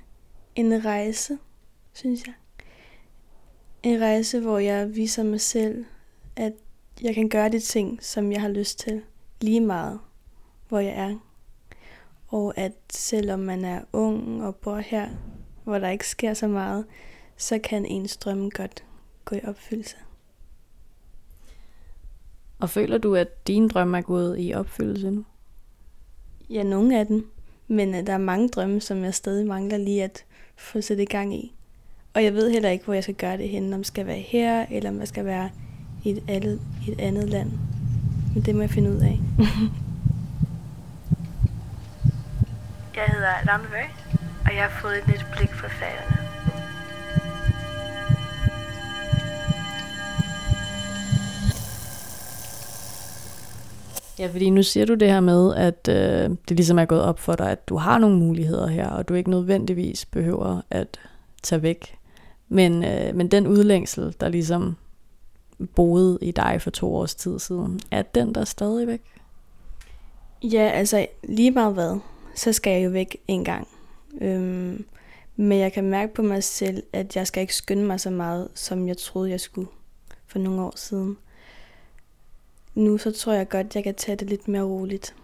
en 0.55 0.85
rejse, 0.85 1.39
synes 1.93 2.27
jeg. 2.27 2.35
En 3.83 4.01
rejse, 4.01 4.41
hvor 4.41 4.59
jeg 4.59 4.95
viser 4.95 5.23
mig 5.23 5.41
selv, 5.41 5.85
at 6.37 6.53
jeg 7.03 7.15
kan 7.15 7.29
gøre 7.29 7.49
de 7.49 7.61
ting, 7.61 7.99
som 8.03 8.33
jeg 8.33 8.41
har 8.41 8.49
lyst 8.49 8.79
til, 8.79 9.03
lige 9.41 9.61
meget, 9.61 10.01
hvor 10.69 10.79
jeg 10.79 10.93
er 10.93 11.19
og 12.35 12.59
at 12.59 12.73
selvom 12.93 13.41
man 13.41 13.65
er 13.65 13.81
ung 13.93 14.45
og 14.45 14.57
bor 14.57 14.77
her, 14.77 15.09
hvor 15.65 15.79
der 15.79 15.89
ikke 15.89 16.09
sker 16.09 16.35
så 16.35 16.49
meget, 16.49 16.85
så 17.37 17.59
kan 17.59 17.87
ens 17.87 18.17
drømme 18.17 18.51
godt 18.51 18.85
gå 19.25 19.37
i 19.37 19.41
opfyldelse. 19.45 19.97
Og 22.59 22.71
føler 22.71 22.99
du, 22.99 23.15
at 23.15 23.47
dine 23.47 23.69
drømme 23.69 23.99
er 23.99 24.03
gået 24.03 24.37
i 24.39 24.55
opfyldelse 24.55 25.11
nu? 25.11 25.25
Ja, 26.51 26.63
nogle 26.63 26.99
af 26.99 27.07
dem. 27.07 27.31
Men 27.69 27.95
øh, 27.95 28.07
der 28.07 28.13
er 28.13 28.19
mange 28.19 28.49
drømme, 28.49 28.81
som 28.81 29.05
jeg 29.05 29.15
stadig 29.15 29.47
mangler 29.47 29.77
lige 29.77 30.05
at 30.05 30.25
få 30.57 30.81
sat 30.81 30.99
i 30.99 31.05
gang 31.05 31.35
i. 31.35 31.55
Og 32.15 32.25
jeg 32.25 32.35
ved 32.35 32.51
heller 32.51 32.71
ikke, 32.71 32.85
hvor 32.85 32.95
jeg 32.95 33.03
skal 33.03 33.15
gøre 33.15 33.37
det 33.37 33.49
hen. 33.49 33.73
Om 33.73 33.81
jeg 33.81 33.87
skal 33.87 34.07
være 34.07 34.19
her, 34.19 34.67
eller 34.71 34.91
om 34.91 34.99
jeg 34.99 35.09
skal 35.09 35.25
være 35.25 35.51
i 36.05 36.11
et 36.11 36.23
andet, 36.29 36.61
et 36.89 37.01
andet 37.01 37.31
land. 37.31 37.51
Men 38.35 38.43
det 38.43 38.55
må 38.55 38.61
jeg 38.61 38.71
finde 38.71 38.91
ud 38.91 39.01
af. 39.01 39.19
Jeg 42.97 43.05
hedder 43.05 43.33
Lamne 43.47 43.69
og 44.45 44.55
jeg 44.55 44.63
har 44.63 44.81
fået 44.81 44.99
et 44.99 45.07
lidt 45.07 45.27
blik 45.37 45.51
for 45.51 45.69
fagerne. 45.69 46.17
Ja, 54.19 54.27
fordi 54.33 54.51
nu 54.51 54.63
siger 54.63 54.87
du 54.87 54.95
det 54.95 55.09
her 55.09 55.21
med, 55.21 55.55
at 55.55 55.89
øh, 55.89 56.37
det 56.49 56.57
ligesom 56.57 56.79
er 56.79 56.85
gået 56.85 57.03
op 57.03 57.19
for 57.19 57.35
dig, 57.35 57.51
at 57.51 57.69
du 57.69 57.77
har 57.77 57.99
nogle 57.99 58.19
muligheder 58.19 58.67
her, 58.67 58.89
og 58.89 59.09
du 59.09 59.15
ikke 59.15 59.31
nødvendigvis 59.31 60.05
behøver 60.05 60.61
at 60.71 61.01
tage 61.43 61.63
væk. 61.63 61.99
Men, 62.49 62.85
øh, 62.85 63.15
men 63.15 63.29
den 63.29 63.47
udlængsel, 63.47 64.15
der 64.21 64.29
ligesom 64.29 64.77
boede 65.75 66.19
i 66.23 66.31
dig 66.31 66.63
for 66.63 66.71
to 66.71 66.95
års 66.95 67.15
tid 67.15 67.39
siden, 67.39 67.81
er 67.91 68.03
den 68.03 68.35
der 68.35 68.45
stadig 68.45 68.87
væk? 68.87 69.03
Ja, 70.43 70.71
altså 70.75 71.07
lige 71.29 71.51
meget 71.51 71.75
hvad 71.75 71.99
så 72.35 72.53
skal 72.53 72.73
jeg 72.73 72.85
jo 72.85 72.91
væk 72.91 73.17
en 73.29 73.45
gang. 73.45 73.69
Øhm, 74.21 74.85
men 75.37 75.59
jeg 75.59 75.73
kan 75.73 75.85
mærke 75.85 76.15
på 76.15 76.23
mig 76.23 76.45
selv, 76.45 76.83
at 76.93 77.17
jeg 77.17 77.27
skal 77.27 77.41
ikke 77.41 77.55
skynde 77.55 77.85
mig 77.85 78.01
så 78.01 78.11
meget, 78.11 78.49
som 78.55 78.89
jeg 78.89 78.97
troede, 78.97 79.31
jeg 79.31 79.41
skulle 79.41 79.69
for 80.27 80.39
nogle 80.39 80.63
år 80.63 80.73
siden. 80.77 81.17
Nu 82.75 82.99
så 82.99 83.13
tror 83.13 83.33
jeg 83.33 83.49
godt, 83.49 83.75
jeg 83.75 83.85
kan 83.85 83.95
tage 83.95 84.17
det 84.17 84.29
lidt 84.29 84.49
mere 84.49 84.63
roligt. 84.63 85.15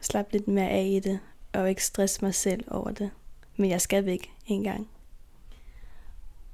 Slappe 0.00 0.32
lidt 0.32 0.48
mere 0.48 0.68
af 0.68 0.86
i 0.86 1.00
det, 1.00 1.18
og 1.52 1.68
ikke 1.68 1.84
stresse 1.84 2.24
mig 2.24 2.34
selv 2.34 2.64
over 2.70 2.90
det. 2.90 3.10
Men 3.56 3.70
jeg 3.70 3.80
skal 3.80 4.06
væk 4.06 4.32
en 4.46 4.64
gang. 4.64 4.88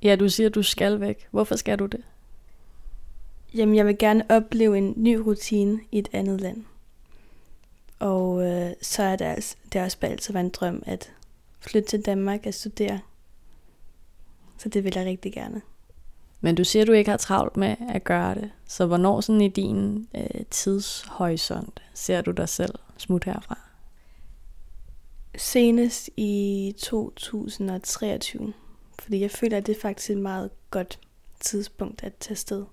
Ja, 0.02 0.16
du 0.16 0.28
siger, 0.28 0.48
at 0.48 0.54
du 0.54 0.62
skal 0.62 1.00
væk. 1.00 1.28
Hvorfor 1.30 1.56
skal 1.56 1.78
du 1.78 1.86
det? 1.86 2.00
Jamen, 3.54 3.74
jeg 3.74 3.86
vil 3.86 3.98
gerne 3.98 4.24
opleve 4.30 4.78
en 4.78 4.94
ny 4.96 5.16
rutine 5.16 5.80
i 5.92 5.98
et 5.98 6.08
andet 6.12 6.40
land. 6.40 6.64
Og 7.98 8.46
øh, 8.46 8.72
så 8.82 9.02
er 9.02 9.16
det, 9.16 9.24
altså, 9.24 9.56
det 9.72 9.78
er 9.78 9.84
også 9.84 9.98
bare 9.98 10.10
altid 10.10 10.32
været 10.32 10.44
en 10.44 10.50
drøm 10.50 10.82
at 10.86 11.12
flytte 11.60 11.88
til 11.88 12.06
Danmark 12.06 12.46
og 12.46 12.54
studere. 12.54 13.00
Så 14.58 14.68
det 14.68 14.84
vil 14.84 14.92
jeg 14.96 15.06
rigtig 15.06 15.32
gerne. 15.32 15.62
Men 16.40 16.54
du 16.54 16.64
siger, 16.64 16.82
at 16.82 16.86
du 16.86 16.92
ikke 16.92 17.10
har 17.10 17.18
travlt 17.18 17.56
med 17.56 17.76
at 17.88 18.04
gøre 18.04 18.34
det. 18.34 18.50
Så 18.66 18.86
hvornår 18.86 19.20
sådan 19.20 19.40
i 19.40 19.48
din 19.48 20.08
øh, 20.14 20.44
tidshorisont 20.50 21.82
ser 21.94 22.20
du 22.20 22.30
dig 22.30 22.48
selv 22.48 22.74
smut 22.96 23.24
herfra? 23.24 23.58
Senest 25.36 26.10
i 26.16 26.74
2023. 26.78 28.52
Fordi 28.98 29.20
jeg 29.20 29.30
føler, 29.30 29.56
at 29.56 29.66
det 29.66 29.76
er 29.76 29.80
faktisk 29.80 30.10
et 30.10 30.18
meget 30.18 30.50
godt 30.70 31.00
tidspunkt 31.40 32.02
at 32.02 32.14
tage 32.20 32.36
sted. 32.36 32.64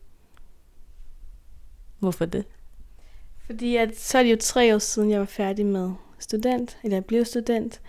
Hvorfor 2.00 2.26
det? 2.26 2.46
Fordi 3.54 3.76
at, 3.76 4.00
så 4.00 4.18
er 4.18 4.24
det 4.24 4.32
jo 4.32 4.38
tre 4.40 4.76
år 4.76 4.80
siden, 4.80 5.10
jeg 5.12 5.20
var 5.20 5.26
færdig 5.26 5.66
med 5.66 5.92
student, 6.20 6.78
eller 6.84 6.96
jeg 6.96 7.06
blev 7.06 7.26
student, 7.26 7.82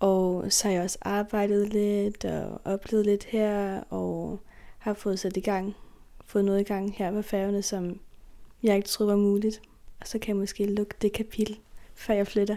og 0.00 0.52
så 0.52 0.68
har 0.68 0.74
jeg 0.74 0.82
også 0.82 0.98
arbejdet 1.00 1.72
lidt 1.72 2.24
og 2.24 2.60
oplevet 2.64 3.06
lidt 3.06 3.24
her, 3.24 3.80
og 3.80 4.40
har 4.78 4.94
fået 4.94 5.18
sat 5.18 5.36
i 5.36 5.40
gang, 5.40 5.76
fået 6.24 6.44
noget 6.44 6.60
i 6.60 6.62
gang 6.62 6.94
her 6.96 7.12
på 7.12 7.22
færgerne, 7.22 7.62
som 7.62 8.00
jeg 8.62 8.76
ikke 8.76 8.88
troede 8.88 9.12
var 9.12 9.18
muligt. 9.18 9.60
Og 10.00 10.06
så 10.06 10.18
kan 10.18 10.28
jeg 10.28 10.36
måske 10.36 10.74
lukke 10.74 10.94
det 11.02 11.12
kapitel, 11.12 11.58
før 11.94 12.14
jeg 12.14 12.26
flytter. 12.26 12.56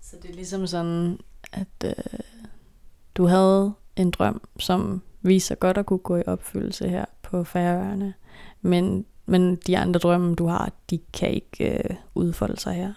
Så 0.00 0.16
det 0.22 0.30
er 0.30 0.34
ligesom 0.34 0.66
sådan, 0.66 1.18
at 1.52 1.84
øh, 1.84 2.20
du 3.14 3.24
havde 3.24 3.72
en 3.96 4.10
drøm, 4.10 4.40
som 4.58 5.02
viser 5.22 5.54
godt 5.54 5.78
at 5.78 5.86
kunne 5.86 5.98
gå 5.98 6.16
i 6.16 6.22
opfyldelse 6.26 6.88
her 6.88 7.04
på 7.22 7.44
færøerne, 7.44 8.14
men, 8.60 9.06
men 9.26 9.56
de 9.56 9.78
andre 9.78 10.00
drømme, 10.00 10.34
du 10.34 10.46
har, 10.46 10.72
de 10.90 10.98
kan 11.12 11.30
ikke 11.30 11.72
øh, 11.72 11.96
udfolde 12.14 12.60
sig 12.60 12.74
her. 12.74 12.92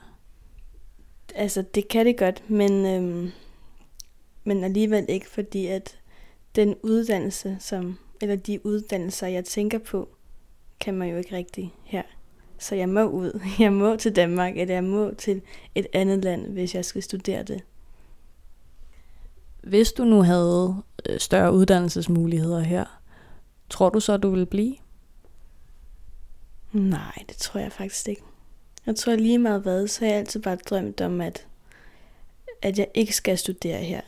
Altså, 1.35 1.61
det 1.75 1.87
kan 1.87 2.05
det 2.05 2.17
godt, 2.17 2.49
men, 2.49 2.85
øhm, 2.85 3.31
men 4.43 4.63
alligevel 4.63 5.05
ikke, 5.09 5.29
fordi 5.29 5.65
at 5.67 5.99
den 6.55 6.75
uddannelse, 6.83 7.57
som, 7.59 7.97
eller 8.21 8.35
de 8.35 8.65
uddannelser, 8.65 9.27
jeg 9.27 9.45
tænker 9.45 9.77
på, 9.77 10.09
kan 10.79 10.93
man 10.93 11.09
jo 11.09 11.17
ikke 11.17 11.35
rigtig 11.35 11.73
her. 11.83 12.03
Så 12.57 12.75
jeg 12.75 12.89
må 12.89 13.03
ud. 13.03 13.41
Jeg 13.59 13.73
må 13.73 13.95
til 13.95 14.15
Danmark, 14.15 14.57
eller 14.57 14.73
jeg 14.73 14.83
må 14.83 15.11
til 15.17 15.41
et 15.75 15.87
andet 15.93 16.23
land, 16.23 16.53
hvis 16.53 16.75
jeg 16.75 16.85
skal 16.85 17.03
studere 17.03 17.43
det. 17.43 17.61
Hvis 19.63 19.91
du 19.91 20.03
nu 20.03 20.21
havde 20.21 20.75
øh, 21.09 21.19
større 21.19 21.53
uddannelsesmuligheder 21.53 22.59
her, 22.59 22.85
tror 23.69 23.89
du 23.89 23.99
så, 23.99 24.17
du 24.17 24.29
vil 24.29 24.45
blive? 24.45 24.75
Nej, 26.71 27.23
det 27.29 27.37
tror 27.37 27.59
jeg 27.59 27.71
faktisk 27.71 28.07
ikke. 28.07 28.21
Jeg 28.85 28.95
tror 28.95 29.15
lige 29.15 29.37
meget 29.37 29.61
hvad, 29.61 29.87
så 29.87 29.99
har 29.99 30.07
jeg 30.07 30.19
altid 30.19 30.41
bare 30.41 30.55
drømt 30.55 31.01
om, 31.01 31.21
at, 31.21 31.47
at 32.61 32.79
jeg 32.79 32.87
ikke 32.93 33.13
skal 33.15 33.37
studere 33.37 33.83
her. 33.83 34.01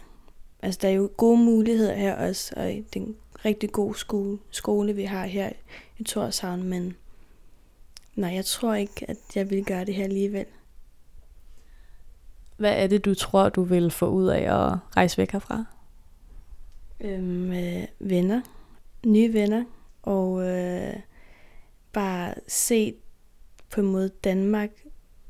Altså, 0.62 0.80
der 0.82 0.88
er 0.88 0.94
jo 0.94 1.10
gode 1.18 1.38
muligheder 1.38 1.96
her 1.96 2.28
også, 2.28 2.54
og 2.58 2.64
det 2.64 2.96
er 2.96 3.00
en 3.00 3.16
rigtig 3.46 3.72
god 3.72 3.96
skole, 3.96 4.40
skole 4.52 4.94
vi 4.94 5.04
har 5.04 5.26
her 5.26 5.50
i 5.98 6.04
Torshavn, 6.04 6.64
men 6.64 6.96
nej, 8.16 8.34
jeg 8.34 8.46
tror 8.46 8.74
ikke, 8.74 9.06
at 9.10 9.18
jeg 9.36 9.50
vil 9.50 9.66
gøre 9.66 9.86
det 9.86 9.96
her 9.96 10.04
alligevel. 10.04 10.46
Hvad 12.58 12.84
er 12.84 12.88
det, 12.88 13.06
du 13.06 13.14
tror, 13.14 13.50
du 13.50 13.64
vil 13.64 13.92
få 13.92 14.06
ud 14.06 14.28
af 14.28 14.42
at 14.42 14.78
rejse 14.98 15.18
væk 15.18 15.32
herfra? 15.32 15.66
Øhm, 17.00 17.52
øh, 17.54 17.84
venner, 18.00 18.42
nye 19.06 19.34
venner, 19.34 19.64
og 20.04 20.50
øh, 20.50 20.94
bare 21.94 22.34
se 22.48 22.94
på 23.70 23.82
en 23.82 23.88
måde 23.88 24.10
Danmark 24.24 24.70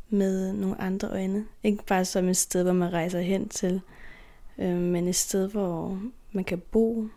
med 0.09 0.53
nogle 0.53 0.81
andre 0.81 1.09
øjne. 1.09 1.45
Ikke 1.63 1.85
bare 1.85 2.05
som 2.05 2.27
et 2.27 2.37
sted, 2.37 2.63
hvor 2.63 2.73
man 2.73 2.93
rejser 2.93 3.19
hen 3.19 3.49
til, 3.49 3.81
øh, 4.57 4.77
men 4.77 5.07
et 5.07 5.15
sted, 5.15 5.49
hvor 5.49 6.01
man 6.31 6.43
kan 6.43 6.59
bo, 6.59 7.07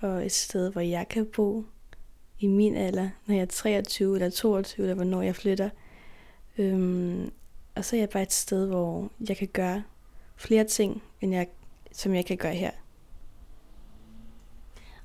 og 0.00 0.24
et 0.24 0.32
sted, 0.32 0.72
hvor 0.72 0.80
jeg 0.80 1.08
kan 1.08 1.26
bo 1.36 1.64
i 2.40 2.46
min 2.46 2.76
alder, 2.76 3.08
når 3.26 3.34
jeg 3.34 3.42
er 3.42 3.46
23 3.46 4.14
eller 4.14 4.30
22, 4.30 4.84
eller 4.84 4.94
hvornår 4.94 5.22
jeg 5.22 5.36
flytter. 5.36 5.70
Øhm, 6.58 7.32
og 7.74 7.84
så 7.84 7.96
er 7.96 8.00
jeg 8.00 8.08
bare 8.08 8.22
et 8.22 8.32
sted, 8.32 8.66
hvor 8.66 9.10
jeg 9.28 9.36
kan 9.36 9.48
gøre 9.48 9.82
flere 10.36 10.64
ting, 10.64 11.02
end 11.20 11.32
jeg, 11.32 11.46
som 11.92 12.14
jeg 12.14 12.26
kan 12.26 12.36
gøre 12.36 12.54
her. 12.54 12.70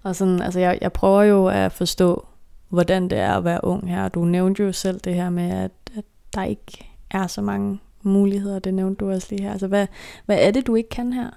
Og 0.03 0.15
sådan, 0.15 0.41
altså 0.41 0.59
jeg, 0.59 0.77
jeg 0.81 0.93
prøver 0.93 1.23
jo 1.23 1.47
at 1.47 1.71
forstå, 1.71 2.25
hvordan 2.71 3.09
det 3.09 3.17
er 3.17 3.33
at 3.33 3.43
være 3.43 3.63
ung 3.63 3.89
her. 3.89 4.09
Du 4.09 4.25
nævnte 4.25 4.63
jo 4.63 4.71
selv 4.71 4.99
det 4.99 5.15
her 5.15 5.29
med, 5.29 5.49
at, 5.49 5.71
at 5.97 6.05
der 6.33 6.43
ikke 6.43 6.91
er 7.09 7.27
så 7.27 7.41
mange 7.41 7.79
muligheder. 8.01 8.59
Det 8.59 8.73
nævnte 8.73 9.05
du 9.05 9.11
også 9.11 9.27
lige 9.29 9.43
her. 9.43 9.51
Altså, 9.51 9.67
hvad, 9.67 9.87
hvad 10.25 10.37
er 10.39 10.51
det, 10.51 10.67
du 10.67 10.75
ikke 10.75 10.89
kan 10.89 11.13
her? 11.13 11.29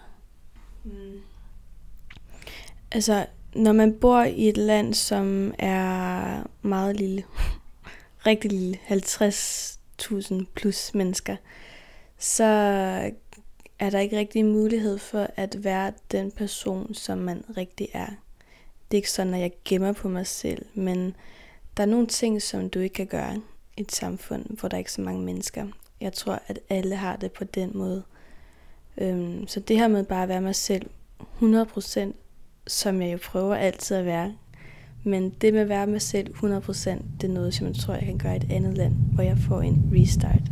Mm. 0.85 0.92
Altså, 2.92 3.27
når 3.55 3.73
man 3.73 3.99
bor 4.01 4.23
i 4.23 4.49
et 4.49 4.57
land, 4.57 4.94
som 4.94 5.55
er 5.59 6.42
meget 6.62 6.97
lille, 6.97 7.25
rigtig 8.27 8.53
lille, 8.53 8.79
50.000 8.88 10.44
plus 10.55 10.94
mennesker, 10.94 11.37
så 12.18 12.44
er 13.79 13.90
der 13.90 13.99
ikke 13.99 14.18
rigtig 14.18 14.44
mulighed 14.44 14.99
for 14.99 15.27
at 15.37 15.64
være 15.64 15.92
den 16.12 16.31
person, 16.31 16.94
som 16.94 17.18
man 17.18 17.44
rigtig 17.57 17.88
er. 17.92 18.07
Det 18.94 18.98
er 18.98 19.02
ikke 19.02 19.11
sådan, 19.11 19.35
at 19.35 19.40
jeg 19.40 19.52
gemmer 19.64 19.92
på 19.92 20.09
mig 20.09 20.26
selv, 20.26 20.66
men 20.74 21.16
der 21.76 21.83
er 21.83 21.87
nogle 21.87 22.07
ting, 22.07 22.42
som 22.42 22.70
du 22.70 22.78
ikke 22.78 22.94
kan 22.94 23.07
gøre 23.07 23.40
i 23.76 23.80
et 23.80 23.92
samfund, 23.92 24.59
hvor 24.59 24.68
der 24.68 24.76
er 24.76 24.78
ikke 24.78 24.88
er 24.88 24.90
så 24.90 25.00
mange 25.00 25.22
mennesker. 25.22 25.66
Jeg 26.00 26.12
tror, 26.12 26.42
at 26.46 26.59
alle 26.68 26.96
har 26.96 27.16
det 27.16 27.33
på 27.33 27.44
den 27.44 27.70
måde. 27.74 28.02
Øhm, 28.98 29.48
så 29.48 29.61
det 29.61 29.78
her 29.78 29.88
med 29.88 30.04
bare 30.04 30.22
at 30.22 30.28
være 30.28 30.40
mig 30.40 30.54
selv 30.54 30.90
100%, 31.42 32.12
som 32.66 33.02
jeg 33.02 33.12
jo 33.12 33.18
prøver 33.24 33.54
altid 33.57 33.96
at 33.96 34.04
være, 34.04 34.35
men 35.04 35.30
det 35.30 35.52
med 35.52 35.61
at 35.61 35.68
være 35.68 35.87
mig 35.87 36.02
selv 36.02 36.35
100%, 36.35 36.42
det 37.20 37.28
er 37.28 37.35
noget, 37.35 37.54
som 37.54 37.66
jeg 37.66 37.76
tror, 37.76 37.94
jeg 37.94 38.07
kan 38.07 38.18
gøre 38.18 38.35
i 38.35 38.37
et 38.37 38.52
andet 38.52 38.76
land, 38.76 38.94
hvor 38.94 39.22
jeg 39.22 39.38
får 39.48 39.61
en 39.61 39.90
restart. 39.94 40.42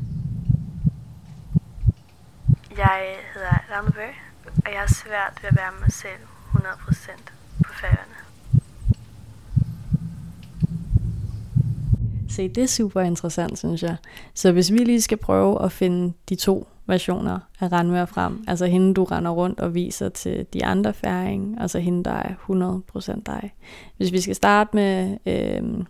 Jeg 2.76 3.16
hedder 3.34 3.58
Rane 3.70 3.92
Bøh, 3.92 4.16
og 4.64 4.72
jeg 4.72 4.80
har 4.80 4.94
svært 4.94 5.38
ved 5.42 5.48
at 5.48 5.56
være 5.56 5.72
mig 5.80 5.92
selv 5.92 6.22
100% 6.54 7.32
på 7.64 7.72
færgerne. 7.72 8.11
Se, 12.32 12.48
det 12.48 12.62
er 12.62 12.66
super 12.66 13.00
interessant, 13.00 13.58
synes 13.58 13.82
jeg. 13.82 13.96
Så 14.34 14.52
hvis 14.52 14.72
vi 14.72 14.78
lige 14.78 15.00
skal 15.00 15.18
prøve 15.18 15.64
at 15.64 15.72
finde 15.72 16.12
de 16.28 16.34
to 16.34 16.68
versioner 16.86 17.38
af 17.60 17.72
Randvær 17.72 18.04
frem, 18.04 18.44
altså 18.48 18.66
hende, 18.66 18.94
du 18.94 19.04
render 19.04 19.30
rundt 19.30 19.60
og 19.60 19.74
viser 19.74 20.08
til 20.08 20.46
de 20.52 20.64
andre 20.64 20.94
færing, 20.94 21.60
altså 21.60 21.78
hende, 21.78 22.04
der 22.04 22.10
er 22.10 22.34
100% 23.14 23.22
dig. 23.26 23.54
Hvis 23.96 24.12
vi 24.12 24.20
skal 24.20 24.34
starte 24.34 24.70
med 24.76 25.16
øh, 25.26 25.84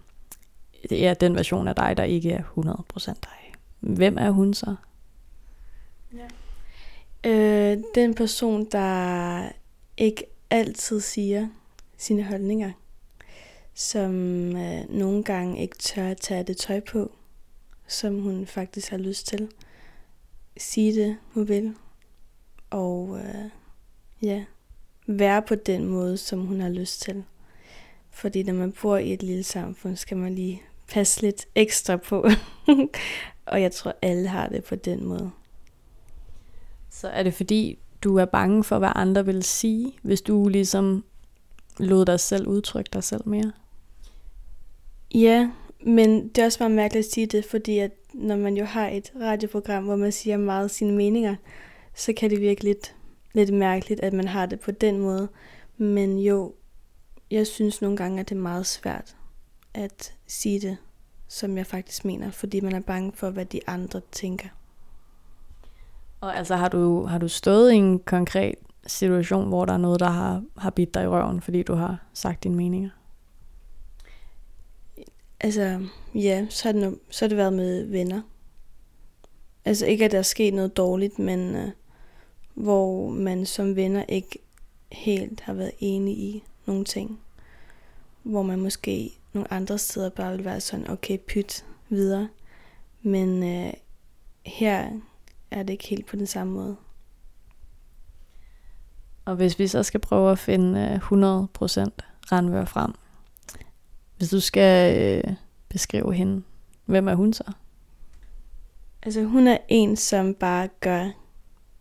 ja, 0.90 1.14
den 1.20 1.34
version 1.34 1.68
af 1.68 1.74
dig, 1.74 1.96
der 1.96 2.04
ikke 2.04 2.32
er 2.32 2.42
100% 2.42 3.06
dig. 3.06 3.52
Hvem 3.80 4.16
er 4.18 4.30
hun 4.30 4.54
så? 4.54 4.74
Ja. 7.24 7.30
Øh, 7.30 7.78
den 7.94 8.14
person, 8.14 8.66
der 8.72 9.42
ikke 9.96 10.24
altid 10.50 11.00
siger 11.00 11.48
sine 11.96 12.22
holdninger 12.22 12.70
som 13.74 14.14
øh, 14.56 14.90
nogle 14.90 15.24
gange 15.24 15.62
ikke 15.62 15.78
tør 15.78 16.08
at 16.08 16.20
tage 16.20 16.42
det 16.42 16.56
tøj 16.56 16.80
på, 16.80 17.12
som 17.86 18.22
hun 18.22 18.46
faktisk 18.46 18.90
har 18.90 18.98
lyst 18.98 19.26
til. 19.26 19.48
Sige 20.56 20.94
det, 20.94 21.16
hun 21.34 21.48
vil. 21.48 21.74
Og 22.70 23.18
øh, 23.18 23.50
ja, 24.22 24.44
være 25.06 25.42
på 25.42 25.54
den 25.54 25.86
måde, 25.86 26.16
som 26.16 26.46
hun 26.46 26.60
har 26.60 26.68
lyst 26.68 27.00
til. 27.00 27.24
Fordi 28.10 28.42
når 28.42 28.54
man 28.54 28.72
bor 28.82 28.96
i 28.96 29.12
et 29.12 29.22
lille 29.22 29.42
samfund, 29.42 29.96
skal 29.96 30.16
man 30.16 30.34
lige 30.34 30.62
passe 30.88 31.22
lidt 31.22 31.46
ekstra 31.54 31.96
på. 31.96 32.26
og 33.46 33.62
jeg 33.62 33.72
tror, 33.72 33.94
alle 34.02 34.28
har 34.28 34.48
det 34.48 34.64
på 34.64 34.74
den 34.74 35.04
måde. 35.04 35.30
Så 36.90 37.08
er 37.08 37.22
det 37.22 37.34
fordi, 37.34 37.78
du 38.04 38.16
er 38.16 38.24
bange 38.24 38.64
for, 38.64 38.78
hvad 38.78 38.92
andre 38.94 39.24
vil 39.24 39.42
sige, 39.42 39.92
hvis 40.02 40.22
du 40.22 40.48
ligesom 40.48 41.04
lod 41.78 42.06
dig 42.06 42.20
selv 42.20 42.48
udtrykke 42.48 42.90
dig 42.92 43.04
selv 43.04 43.28
mere? 43.28 43.52
Ja, 45.14 45.50
men 45.80 46.28
det 46.28 46.38
er 46.38 46.44
også 46.44 46.58
bare 46.58 46.70
mærkeligt 46.70 47.06
at 47.06 47.12
sige 47.12 47.26
det, 47.26 47.44
fordi 47.44 47.78
at 47.78 47.90
når 48.14 48.36
man 48.36 48.56
jo 48.56 48.64
har 48.64 48.88
et 48.88 49.12
radioprogram, 49.20 49.84
hvor 49.84 49.96
man 49.96 50.12
siger 50.12 50.36
meget 50.36 50.70
sine 50.70 50.92
meninger, 50.92 51.36
så 51.94 52.12
kan 52.16 52.30
det 52.30 52.40
virke 52.40 52.64
lidt, 52.64 52.94
lidt 53.32 53.54
mærkeligt, 53.54 54.00
at 54.00 54.12
man 54.12 54.28
har 54.28 54.46
det 54.46 54.60
på 54.60 54.70
den 54.70 54.98
måde. 54.98 55.28
Men 55.76 56.18
jo, 56.18 56.54
jeg 57.30 57.46
synes 57.46 57.82
nogle 57.82 57.96
gange, 57.96 58.20
at 58.20 58.28
det 58.28 58.34
er 58.34 58.40
meget 58.40 58.66
svært 58.66 59.16
at 59.74 60.14
sige 60.26 60.60
det, 60.60 60.76
som 61.28 61.56
jeg 61.56 61.66
faktisk 61.66 62.04
mener, 62.04 62.30
fordi 62.30 62.60
man 62.60 62.74
er 62.74 62.80
bange 62.80 63.12
for, 63.14 63.30
hvad 63.30 63.44
de 63.44 63.60
andre 63.66 64.00
tænker. 64.12 64.48
Og 66.20 66.36
altså 66.36 66.56
har 66.56 66.68
du, 66.68 67.04
har 67.04 67.18
du 67.18 67.28
stået 67.28 67.72
i 67.72 67.76
en 67.76 67.98
konkret 67.98 68.54
situation, 68.86 69.48
hvor 69.48 69.64
der 69.64 69.72
er 69.72 69.78
noget, 69.78 70.00
der 70.00 70.10
har, 70.10 70.42
har 70.58 70.70
bidt 70.70 70.94
dig 70.94 71.04
i 71.04 71.06
røven, 71.06 71.40
fordi 71.40 71.62
du 71.62 71.74
har 71.74 71.98
sagt 72.14 72.44
dine 72.44 72.56
meninger? 72.56 72.90
Altså, 75.42 75.86
ja, 76.14 76.46
så 76.50 76.68
har, 76.68 76.72
det, 76.72 76.98
så 77.10 77.24
har 77.24 77.28
det 77.28 77.36
været 77.36 77.52
med 77.52 77.84
venner. 77.84 78.22
Altså 79.64 79.86
ikke, 79.86 80.04
at 80.04 80.12
der 80.12 80.18
er 80.18 80.22
sket 80.22 80.54
noget 80.54 80.76
dårligt, 80.76 81.18
men 81.18 81.56
uh, 81.56 81.70
hvor 82.54 83.10
man 83.10 83.46
som 83.46 83.76
venner 83.76 84.04
ikke 84.08 84.38
helt 84.92 85.40
har 85.40 85.52
været 85.52 85.72
enige 85.78 86.16
i 86.16 86.44
nogle 86.66 86.84
ting. 86.84 87.20
Hvor 88.22 88.42
man 88.42 88.60
måske 88.60 89.12
nogle 89.32 89.52
andre 89.52 89.78
steder 89.78 90.08
bare 90.08 90.36
vil 90.36 90.44
være 90.44 90.60
sådan, 90.60 90.90
okay, 90.90 91.18
pyt 91.18 91.64
videre. 91.88 92.28
Men 93.02 93.42
øh, 93.42 93.72
her 94.46 94.90
er 95.50 95.62
det 95.62 95.72
ikke 95.72 95.88
helt 95.88 96.06
på 96.06 96.16
den 96.16 96.26
samme 96.26 96.52
måde. 96.52 96.76
Og 99.24 99.36
hvis 99.36 99.58
vi 99.58 99.66
så 99.66 99.82
skal 99.82 100.00
prøve 100.00 100.32
at 100.32 100.38
finde 100.38 100.80
øh, 100.80 100.96
100% 100.96 101.90
Ranvør 102.32 102.64
frem, 102.64 102.94
hvis 104.22 104.30
du 104.30 104.40
skal 104.40 104.96
øh, 104.98 105.34
beskrive 105.68 106.14
hende, 106.14 106.42
hvem 106.84 107.08
er 107.08 107.14
hun 107.14 107.32
så? 107.32 107.52
Altså 109.02 109.24
hun 109.24 109.46
er 109.46 109.58
en, 109.68 109.96
som 109.96 110.34
bare 110.34 110.68
gør 110.80 111.10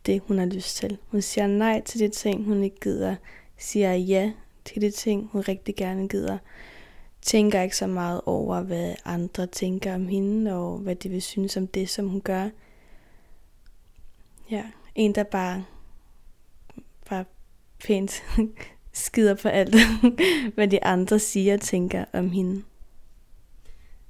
det, 0.06 0.22
hun 0.28 0.38
har 0.38 0.46
lyst 0.46 0.78
til. 0.78 0.98
Hun 1.08 1.22
siger 1.22 1.48
nej 1.48 1.82
til 1.86 2.00
de 2.00 2.10
ting, 2.10 2.46
hun 2.46 2.64
ikke 2.64 2.80
gider. 2.82 3.16
Siger 3.58 3.94
ja 3.94 4.32
til 4.66 4.82
de 4.82 4.92
ting, 4.92 5.30
hun 5.32 5.42
rigtig 5.42 5.76
gerne 5.76 6.08
gider. 6.08 6.38
Tænker 7.22 7.62
ikke 7.62 7.78
så 7.78 7.88
meget 7.88 8.22
over, 8.26 8.62
hvad 8.62 8.96
andre 9.06 9.48
tænker 9.48 9.96
om 9.96 10.08
hende, 10.08 10.54
og 10.54 10.78
hvad 10.78 10.96
de 10.96 11.10
vil 11.10 11.22
synes 11.22 11.58
om 11.58 11.68
det, 11.68 11.90
som 11.90 12.08
hun 12.08 12.22
gør. 12.22 12.50
Ja, 14.52 14.64
en, 14.96 15.16
der 15.16 15.24
bare, 15.24 15.66
bare 17.10 17.26
pænt 17.84 18.24
skider 18.94 19.34
på 19.34 19.48
alt, 19.48 19.76
hvad 20.56 20.68
de 20.68 20.84
andre 20.84 21.20
siger 21.20 21.54
og 21.54 21.62
tænker 21.62 22.06
om 22.14 22.32
hende. 22.32 22.64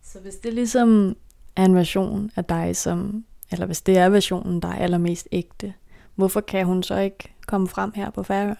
Så 0.03 0.19
hvis 0.19 0.35
det 0.35 0.53
ligesom 0.53 1.17
er 1.55 1.65
en 1.65 1.75
version 1.75 2.31
af 2.35 2.45
dig, 2.45 2.75
som, 2.75 3.25
eller 3.51 3.65
hvis 3.65 3.81
det 3.81 3.97
er 3.97 4.09
versionen, 4.09 4.61
der 4.61 4.67
er 4.67 4.75
allermest 4.75 5.27
ægte, 5.31 5.73
hvorfor 6.15 6.41
kan 6.41 6.65
hun 6.65 6.83
så 6.83 6.97
ikke 6.97 7.33
komme 7.47 7.67
frem 7.67 7.91
her 7.95 8.09
på 8.09 8.23
Færøerne? 8.23 8.55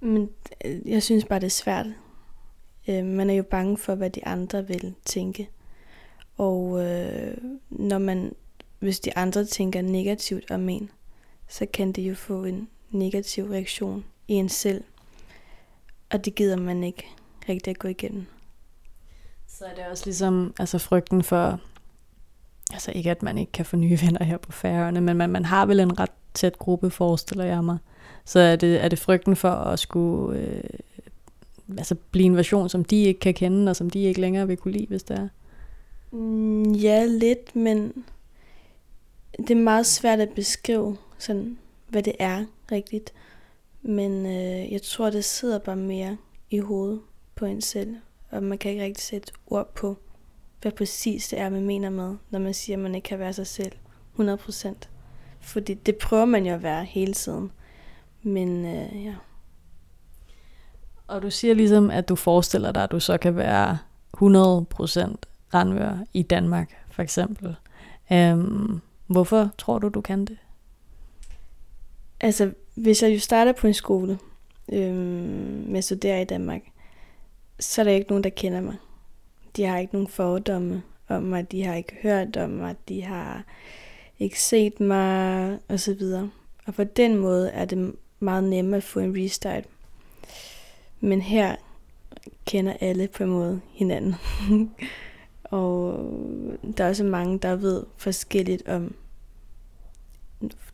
Men 0.00 0.30
øh, 0.64 0.88
jeg 0.90 1.02
synes 1.02 1.24
bare, 1.24 1.40
det 1.40 1.46
er 1.46 1.50
svært. 1.50 1.86
Øh, 2.88 3.04
man 3.04 3.30
er 3.30 3.34
jo 3.34 3.42
bange 3.42 3.76
for, 3.76 3.94
hvad 3.94 4.10
de 4.10 4.26
andre 4.26 4.66
vil 4.66 4.94
tænke. 5.04 5.48
Og 6.36 6.84
øh, 6.84 7.36
når 7.70 7.98
man, 7.98 8.34
hvis 8.78 9.00
de 9.00 9.16
andre 9.16 9.44
tænker 9.44 9.82
negativt 9.82 10.50
om 10.50 10.68
en, 10.68 10.90
så 11.48 11.66
kan 11.66 11.92
det 11.92 12.02
jo 12.02 12.14
få 12.14 12.44
en 12.44 12.68
negativ 12.90 13.44
reaktion 13.44 14.04
i 14.28 14.34
en 14.34 14.48
selv. 14.48 14.84
Og 16.10 16.24
det 16.24 16.34
gider 16.34 16.56
man 16.56 16.84
ikke 16.84 17.06
rigtig 17.48 17.70
at 17.70 17.78
gå 17.78 17.88
igennem. 17.88 18.26
Så 19.48 19.64
er 19.64 19.74
det 19.74 19.84
også 19.90 20.04
ligesom 20.06 20.54
altså 20.58 20.78
frygten 20.78 21.22
for, 21.22 21.60
altså 22.72 22.92
ikke 22.94 23.10
at 23.10 23.22
man 23.22 23.38
ikke 23.38 23.52
kan 23.52 23.66
få 23.66 23.76
nye 23.76 23.98
venner 24.04 24.24
her 24.24 24.36
på 24.36 24.52
færøerne, 24.52 25.00
men 25.00 25.16
man, 25.16 25.30
man 25.30 25.44
har 25.44 25.66
vel 25.66 25.80
en 25.80 26.00
ret 26.00 26.10
tæt 26.34 26.58
gruppe, 26.58 26.90
forestiller 26.90 27.44
jeg 27.44 27.64
mig. 27.64 27.78
Så 28.24 28.38
er 28.38 28.56
det, 28.56 28.84
er 28.84 28.88
det 28.88 28.98
frygten 28.98 29.36
for 29.36 29.50
at 29.50 29.78
skulle 29.78 30.38
øh, 30.40 30.62
altså 31.78 31.94
blive 32.10 32.26
en 32.26 32.36
version, 32.36 32.68
som 32.68 32.84
de 32.84 33.02
ikke 33.02 33.20
kan 33.20 33.34
kende, 33.34 33.70
og 33.70 33.76
som 33.76 33.90
de 33.90 34.02
ikke 34.02 34.20
længere 34.20 34.46
vil 34.46 34.56
kunne 34.56 34.72
lide, 34.72 34.86
hvis 34.86 35.02
det 35.02 35.18
er? 35.18 35.28
Mm, 36.12 36.72
ja, 36.72 37.04
lidt, 37.04 37.56
men 37.56 38.04
det 39.38 39.50
er 39.50 39.54
meget 39.62 39.86
svært 39.86 40.20
at 40.20 40.28
beskrive, 40.28 40.96
sådan, 41.18 41.58
hvad 41.88 42.02
det 42.02 42.12
er 42.18 42.44
rigtigt. 42.72 43.12
Men 43.82 44.26
øh, 44.26 44.72
jeg 44.72 44.82
tror, 44.82 45.10
det 45.10 45.24
sidder 45.24 45.58
bare 45.58 45.76
mere 45.76 46.16
i 46.50 46.58
hovedet 46.58 47.00
på 47.34 47.44
en 47.44 47.60
selv, 47.60 47.96
og 48.30 48.42
man 48.42 48.58
kan 48.58 48.70
ikke 48.70 48.84
rigtig 48.84 49.04
sætte 49.04 49.32
ord 49.46 49.74
på, 49.74 49.96
hvad 50.62 50.72
præcis 50.72 51.28
det 51.28 51.38
er, 51.38 51.48
man 51.48 51.64
mener 51.66 51.90
med, 51.90 52.16
når 52.30 52.38
man 52.38 52.54
siger, 52.54 52.76
at 52.76 52.82
man 52.82 52.94
ikke 52.94 53.06
kan 53.06 53.18
være 53.18 53.32
sig 53.32 53.46
selv 53.46 53.72
100%. 54.18 54.74
Fordi 55.40 55.74
det 55.74 55.96
prøver 55.96 56.24
man 56.24 56.46
jo 56.46 56.54
at 56.54 56.62
være 56.62 56.84
hele 56.84 57.12
tiden. 57.12 57.52
Men 58.22 58.64
øh, 58.66 59.04
ja. 59.04 59.14
Og 61.06 61.22
du 61.22 61.30
siger 61.30 61.54
ligesom, 61.54 61.90
at 61.90 62.08
du 62.08 62.16
forestiller 62.16 62.72
dig, 62.72 62.82
at 62.82 62.90
du 62.90 63.00
så 63.00 63.18
kan 63.18 63.36
være 63.36 63.78
100% 64.16 65.16
randvør 65.54 65.98
i 66.14 66.22
Danmark, 66.22 66.86
for 66.90 67.02
eksempel. 67.02 67.56
Um, 68.10 68.80
hvorfor 69.06 69.50
tror 69.58 69.78
du, 69.78 69.88
du 69.88 70.00
kan 70.00 70.24
det? 70.24 70.38
Altså, 72.20 72.52
hvis 72.74 73.02
jeg 73.02 73.14
jo 73.14 73.18
starter 73.18 73.52
på 73.52 73.66
en 73.66 73.74
skole 73.74 74.18
øh, 74.72 74.94
med 75.68 75.78
at 75.78 75.84
studere 75.84 76.22
i 76.22 76.24
Danmark, 76.24 76.62
så 77.60 77.82
er 77.82 77.84
der 77.84 77.92
ikke 77.92 78.08
nogen, 78.08 78.24
der 78.24 78.30
kender 78.30 78.60
mig. 78.60 78.76
De 79.56 79.64
har 79.64 79.78
ikke 79.78 79.92
nogen 79.92 80.08
fordomme 80.08 80.82
om 81.08 81.22
mig, 81.22 81.52
de 81.52 81.64
har 81.64 81.74
ikke 81.74 81.96
hørt 82.02 82.36
om 82.36 82.50
mig, 82.50 82.76
de 82.88 83.02
har 83.02 83.44
ikke 84.18 84.42
set 84.42 84.80
mig, 84.80 85.58
og 85.68 85.80
så 85.80 85.94
videre. 85.94 86.30
Og 86.66 86.74
på 86.74 86.84
den 86.84 87.16
måde 87.16 87.50
er 87.50 87.64
det 87.64 87.94
meget 88.20 88.44
nemmere 88.44 88.76
at 88.76 88.82
få 88.82 89.00
en 89.00 89.16
restart. 89.16 89.64
Men 91.00 91.20
her 91.20 91.56
kender 92.46 92.72
alle 92.80 93.08
på 93.08 93.22
en 93.22 93.30
måde 93.30 93.60
hinanden. 93.72 94.14
og 95.44 95.98
der 96.76 96.84
er 96.84 96.88
også 96.88 97.04
mange, 97.04 97.38
der 97.38 97.56
ved 97.56 97.84
forskelligt 97.96 98.68
om 98.68 98.94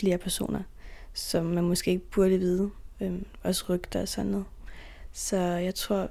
flere 0.00 0.18
personer, 0.18 0.62
som 1.12 1.44
man 1.44 1.64
måske 1.64 1.90
ikke 1.90 2.10
burde 2.10 2.38
vide. 2.38 2.70
Øhm, 3.00 3.26
også 3.42 3.64
rygter 3.68 4.00
og 4.00 4.08
sådan 4.08 4.30
noget. 4.30 4.46
Så 5.12 5.36
jeg 5.36 5.74
tror, 5.74 6.08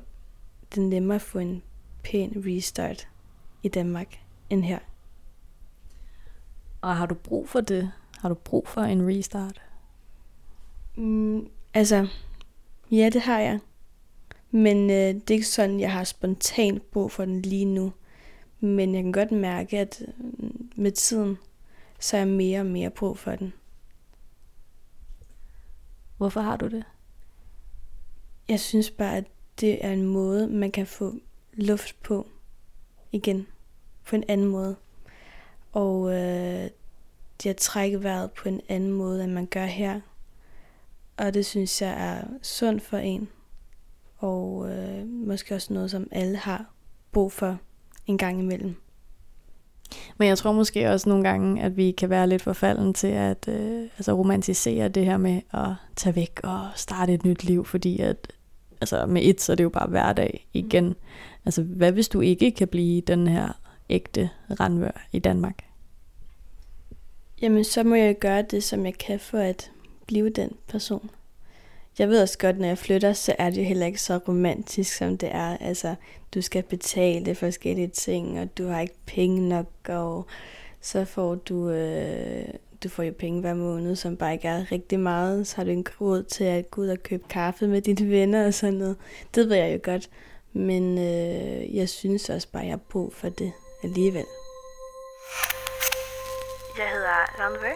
det 0.76 0.84
er 0.84 0.88
nemmere 0.88 1.16
at 1.16 1.22
få 1.22 1.40
en 1.40 1.64
pæn 2.04 2.44
restart 2.46 3.08
i 3.64 3.68
Danmark 3.68 4.20
end 4.50 4.64
her. 4.64 4.80
Og 6.82 6.96
har 6.96 7.06
du 7.06 7.16
brug 7.16 7.50
for 7.50 7.62
det? 7.62 7.92
Har 8.18 8.30
du 8.30 8.36
brug 8.36 8.68
for 8.68 8.82
en 8.82 9.08
restart? 9.08 9.62
Mm, 10.96 11.50
altså, 11.74 12.08
ja, 12.92 13.10
det 13.14 13.22
har 13.22 13.40
jeg. 13.40 13.60
Men 14.52 14.90
øh, 14.90 14.96
det 14.96 15.30
er 15.30 15.34
ikke 15.34 15.48
sådan, 15.48 15.80
jeg 15.80 15.92
har 15.92 16.04
spontant 16.04 16.92
brug 16.92 17.12
for 17.12 17.26
den 17.26 17.42
lige 17.42 17.66
nu. 17.66 17.94
Men 18.60 18.96
jeg 18.96 19.04
kan 19.04 19.12
godt 19.12 19.32
mærke, 19.32 19.80
at 19.80 20.02
øh, 20.08 20.50
med 20.76 20.92
tiden, 20.92 21.38
så 22.00 22.18
er 22.18 22.22
jeg 22.22 22.28
mere 22.28 22.60
og 22.60 22.66
mere 22.66 22.90
brug 22.90 23.18
for 23.18 23.36
den. 23.36 23.54
Hvorfor 26.18 26.42
har 26.42 26.58
du 26.58 26.68
det? 26.68 26.84
Jeg 28.50 28.60
synes 28.60 28.92
bare, 28.92 29.18
at 29.18 29.26
det 29.60 29.86
er 29.86 29.92
en 29.92 30.08
måde, 30.08 30.48
man 30.48 30.72
kan 30.72 30.88
få 30.88 31.14
luft 31.54 32.04
på 32.04 32.28
igen. 33.12 33.48
På 34.06 34.16
en 34.16 34.24
anden 34.28 34.48
måde. 34.48 34.76
Og 35.72 36.14
øh, 36.14 36.70
det 37.44 37.50
at 37.50 37.58
trække 37.58 38.04
vejret 38.04 38.32
på 38.32 38.50
en 38.50 38.62
anden 38.70 38.92
måde, 38.92 39.24
end 39.24 39.32
man 39.32 39.46
gør 39.46 39.66
her. 39.66 40.02
Og 41.18 41.34
det 41.34 41.46
synes 41.46 41.82
jeg 41.82 41.92
er 41.92 42.24
sundt 42.42 42.82
for 42.82 42.98
en. 42.98 43.30
Og 44.18 44.70
øh, 44.70 45.08
måske 45.08 45.56
også 45.56 45.74
noget, 45.74 45.92
som 45.92 46.08
alle 46.12 46.38
har 46.38 46.66
brug 47.12 47.32
for 47.32 47.58
en 48.08 48.18
gang 48.18 48.40
imellem. 48.40 48.76
Men 50.18 50.28
jeg 50.28 50.38
tror 50.38 50.52
måske 50.52 50.90
også 50.90 51.10
nogle 51.10 51.24
gange, 51.24 51.62
at 51.62 51.78
vi 51.78 51.92
kan 51.92 52.10
være 52.10 52.28
lidt 52.28 52.42
forfalden 52.42 52.94
til 52.94 53.08
at 53.08 53.48
øh, 53.48 53.82
altså 53.98 54.14
romantisere 54.14 54.88
det 54.90 55.06
her 55.06 55.18
med 55.18 55.42
at 55.54 55.70
tage 55.96 56.16
væk 56.16 56.40
og 56.44 56.68
starte 56.76 57.14
et 57.14 57.26
nyt 57.26 57.44
liv, 57.44 57.66
fordi 57.66 58.00
at 58.00 58.34
altså 58.82 59.06
med 59.06 59.22
et, 59.26 59.42
så 59.42 59.52
er 59.52 59.56
det 59.56 59.64
jo 59.64 59.70
bare 59.70 59.88
hverdag 59.88 60.48
igen. 60.54 60.96
Altså 61.46 61.64
hvad 61.64 61.92
hvis 61.92 62.10
du 62.10 62.22
ikke 62.22 62.52
kan 62.52 62.68
blive 62.68 63.02
den 63.02 63.28
her 63.28 63.60
ægte 63.90 64.30
randvør 64.60 65.08
i 65.12 65.20
Danmark? 65.20 65.64
Jamen 67.42 67.64
så 67.64 67.84
må 67.84 67.96
jeg 67.96 68.20
gøre 68.20 68.42
det, 68.42 68.64
som 68.64 68.86
jeg 68.86 68.94
kan 68.94 69.20
for 69.20 69.38
at 69.38 69.72
blive 70.08 70.30
den 70.30 70.52
person. 70.68 71.10
Jeg 72.00 72.10
ved 72.10 72.22
også 72.22 72.38
godt, 72.38 72.60
når 72.60 72.68
jeg 72.68 72.78
flytter, 72.78 73.14
så 73.14 73.36
er 73.40 73.50
det 73.50 73.58
jo 73.58 73.64
heller 73.64 73.86
ikke 73.86 74.02
så 74.02 74.20
romantisk, 74.28 74.98
som 74.98 75.18
det 75.18 75.30
er. 75.32 75.58
Altså, 75.58 75.96
du 76.34 76.42
skal 76.42 76.64
betale 76.64 77.36
forskellige 77.36 77.88
ting, 77.88 78.40
og 78.40 78.58
du 78.58 78.68
har 78.68 78.82
ikke 78.82 78.96
penge 79.06 79.50
nok, 79.50 79.68
og 79.90 80.26
så 80.82 81.06
får 81.06 81.36
du, 81.36 81.70
øh, 81.70 82.48
du 82.84 82.90
får 82.90 83.04
jo 83.04 83.14
penge 83.20 83.42
hver 83.42 83.54
måned, 83.54 83.96
som 83.96 84.18
bare 84.18 84.34
ikke 84.34 84.48
er 84.48 84.72
rigtig 84.72 85.00
meget. 85.00 85.48
Så 85.48 85.56
har 85.56 85.64
du 85.64 85.70
en 85.72 85.86
råd 86.02 86.24
til 86.24 86.44
at 86.44 86.72
gå 86.72 86.82
ud 86.82 86.88
og 86.88 87.04
købe 87.04 87.24
kaffe 87.30 87.68
med 87.68 87.82
dine 87.82 88.12
venner 88.12 88.46
og 88.46 88.54
sådan 88.54 88.74
noget. 88.74 88.98
Det 89.36 89.50
ved 89.50 89.56
jeg 89.56 89.74
jo 89.74 89.80
godt. 89.84 90.10
Men 90.54 90.98
øh, 90.98 91.76
jeg 91.76 91.90
synes 91.90 92.30
også 92.30 92.48
bare, 92.52 92.62
at 92.62 92.68
jeg 92.68 92.74
har 92.74 92.82
brug 92.90 93.14
for 93.14 93.30
det 93.30 93.54
alligevel. 93.84 94.26
Jeg 96.78 96.90
hedder 96.94 97.40
Ranve, 97.40 97.74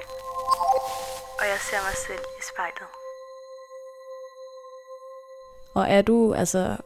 og 1.40 1.46
jeg 1.52 1.60
ser 1.70 1.78
mig 1.88 1.98
selv 2.08 2.26
i 2.40 2.44
spejlet. 2.54 3.01
Og 5.74 5.86
er 5.90 6.02
du 6.02 6.34
altså 6.34 6.78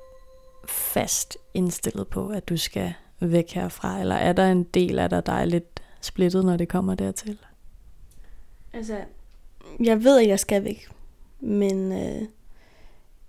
fast 0.67 1.37
indstillet 1.53 2.07
på, 2.07 2.29
at 2.29 2.49
du 2.49 2.57
skal 2.57 2.93
væk 3.19 3.51
herfra, 3.51 3.99
eller 3.99 4.15
er 4.15 4.33
der 4.33 4.51
en 4.51 4.63
del 4.63 4.99
af 4.99 5.09
dig, 5.09 5.25
der 5.25 5.33
er 5.33 5.45
lidt 5.45 5.81
splittet, 6.01 6.45
når 6.45 6.57
det 6.57 6.67
kommer 6.67 6.95
dertil? 6.95 7.37
Altså, 8.73 8.97
jeg 9.79 10.03
ved, 10.03 10.21
at 10.21 10.27
jeg 10.27 10.39
skal 10.39 10.63
væk, 10.63 10.89
men 11.39 11.91
øh, 11.91 12.27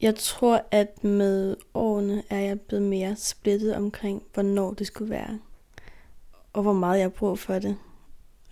jeg 0.01 0.15
tror, 0.15 0.65
at 0.71 1.05
med 1.05 1.57
årene 1.75 2.23
er 2.31 2.39
jeg 2.39 2.61
blevet 2.61 2.85
mere 2.85 3.17
splittet 3.17 3.77
omkring, 3.77 4.23
hvornår 4.35 4.73
det 4.73 4.87
skulle 4.87 5.11
være, 5.11 5.39
og 6.53 6.63
hvor 6.63 6.73
meget 6.73 6.99
jeg 6.99 7.05
har 7.05 7.09
brug 7.09 7.39
for 7.39 7.59
det. 7.59 7.77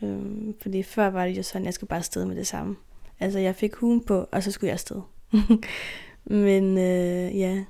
Øh, 0.02 0.54
fordi 0.62 0.82
før 0.82 1.10
var 1.10 1.26
det 1.26 1.36
jo 1.36 1.42
sådan, 1.42 1.62
at 1.62 1.66
jeg 1.66 1.74
skulle 1.74 1.88
bare 1.88 2.02
stede 2.02 2.26
med 2.26 2.36
det 2.36 2.46
samme. 2.46 2.76
Altså, 3.20 3.38
jeg 3.38 3.54
fik 3.54 3.74
hugen 3.74 4.04
på, 4.04 4.26
og 4.32 4.42
så 4.42 4.50
skulle 4.50 4.68
jeg 4.68 4.72
afsted. 4.72 5.00
Men 6.24 6.78
øh, 6.78 7.38
ja, 7.38 7.64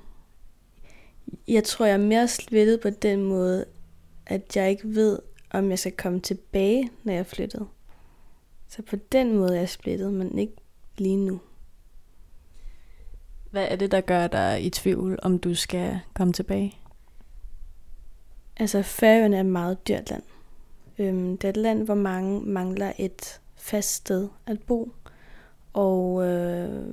jeg 1.47 1.63
tror, 1.63 1.85
jeg 1.85 1.93
er 1.93 1.97
mere 1.97 2.27
splittet 2.27 2.81
på 2.81 2.89
den 2.89 3.23
måde, 3.23 3.65
at 4.25 4.55
jeg 4.55 4.69
ikke 4.69 4.95
ved, 4.95 5.19
om 5.51 5.69
jeg 5.69 5.79
skal 5.79 5.91
komme 5.91 6.19
tilbage, 6.19 6.89
når 7.03 7.13
jeg 7.13 7.19
er 7.19 7.23
flyttet. 7.23 7.67
Så 8.67 8.81
på 8.81 8.95
den 8.95 9.35
måde 9.37 9.55
er 9.55 9.59
jeg 9.59 9.69
splittet, 9.69 10.13
men 10.13 10.39
ikke 10.39 10.53
lige 10.97 11.17
nu. 11.17 11.39
Hvad 13.51 13.67
er 13.69 13.75
det, 13.75 13.91
der 13.91 14.01
gør 14.01 14.27
dig 14.27 14.65
i 14.65 14.69
tvivl, 14.69 15.19
om 15.21 15.39
du 15.39 15.55
skal 15.55 15.99
komme 16.13 16.33
tilbage? 16.33 16.77
Altså, 18.57 18.81
Færøerne 18.81 19.35
er 19.35 19.39
et 19.39 19.45
meget 19.45 19.87
dyrt 19.87 20.09
land. 20.09 20.23
Øhm, 20.97 21.37
det 21.37 21.43
er 21.43 21.49
et 21.49 21.57
land, 21.57 21.83
hvor 21.83 21.95
mange 21.95 22.41
mangler 22.41 22.93
et 22.97 23.41
fast 23.55 23.95
sted 23.95 24.29
at 24.45 24.61
bo, 24.61 24.91
og 25.73 26.25
øh, 26.25 26.87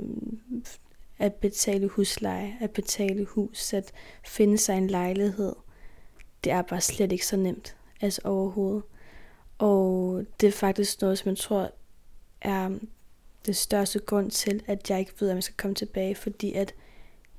at 1.18 1.34
betale 1.34 1.88
husleje, 1.88 2.56
at 2.60 2.70
betale 2.70 3.24
hus, 3.24 3.72
at 3.72 3.92
finde 4.24 4.58
sig 4.58 4.76
en 4.78 4.86
lejlighed. 4.86 5.54
Det 6.44 6.52
er 6.52 6.62
bare 6.62 6.80
slet 6.80 7.12
ikke 7.12 7.26
så 7.26 7.36
nemt, 7.36 7.76
altså 8.00 8.20
overhovedet. 8.24 8.82
Og 9.58 10.24
det 10.40 10.46
er 10.46 10.52
faktisk 10.52 11.00
noget, 11.00 11.18
som 11.18 11.28
jeg 11.28 11.38
tror 11.38 11.70
er 12.40 12.70
det 13.46 13.56
største 13.56 13.98
grund 13.98 14.30
til, 14.30 14.62
at 14.66 14.90
jeg 14.90 14.98
ikke 14.98 15.12
ved, 15.20 15.30
om 15.30 15.36
jeg 15.36 15.42
skal 15.42 15.56
komme 15.56 15.74
tilbage, 15.74 16.14
fordi 16.14 16.52
at 16.52 16.74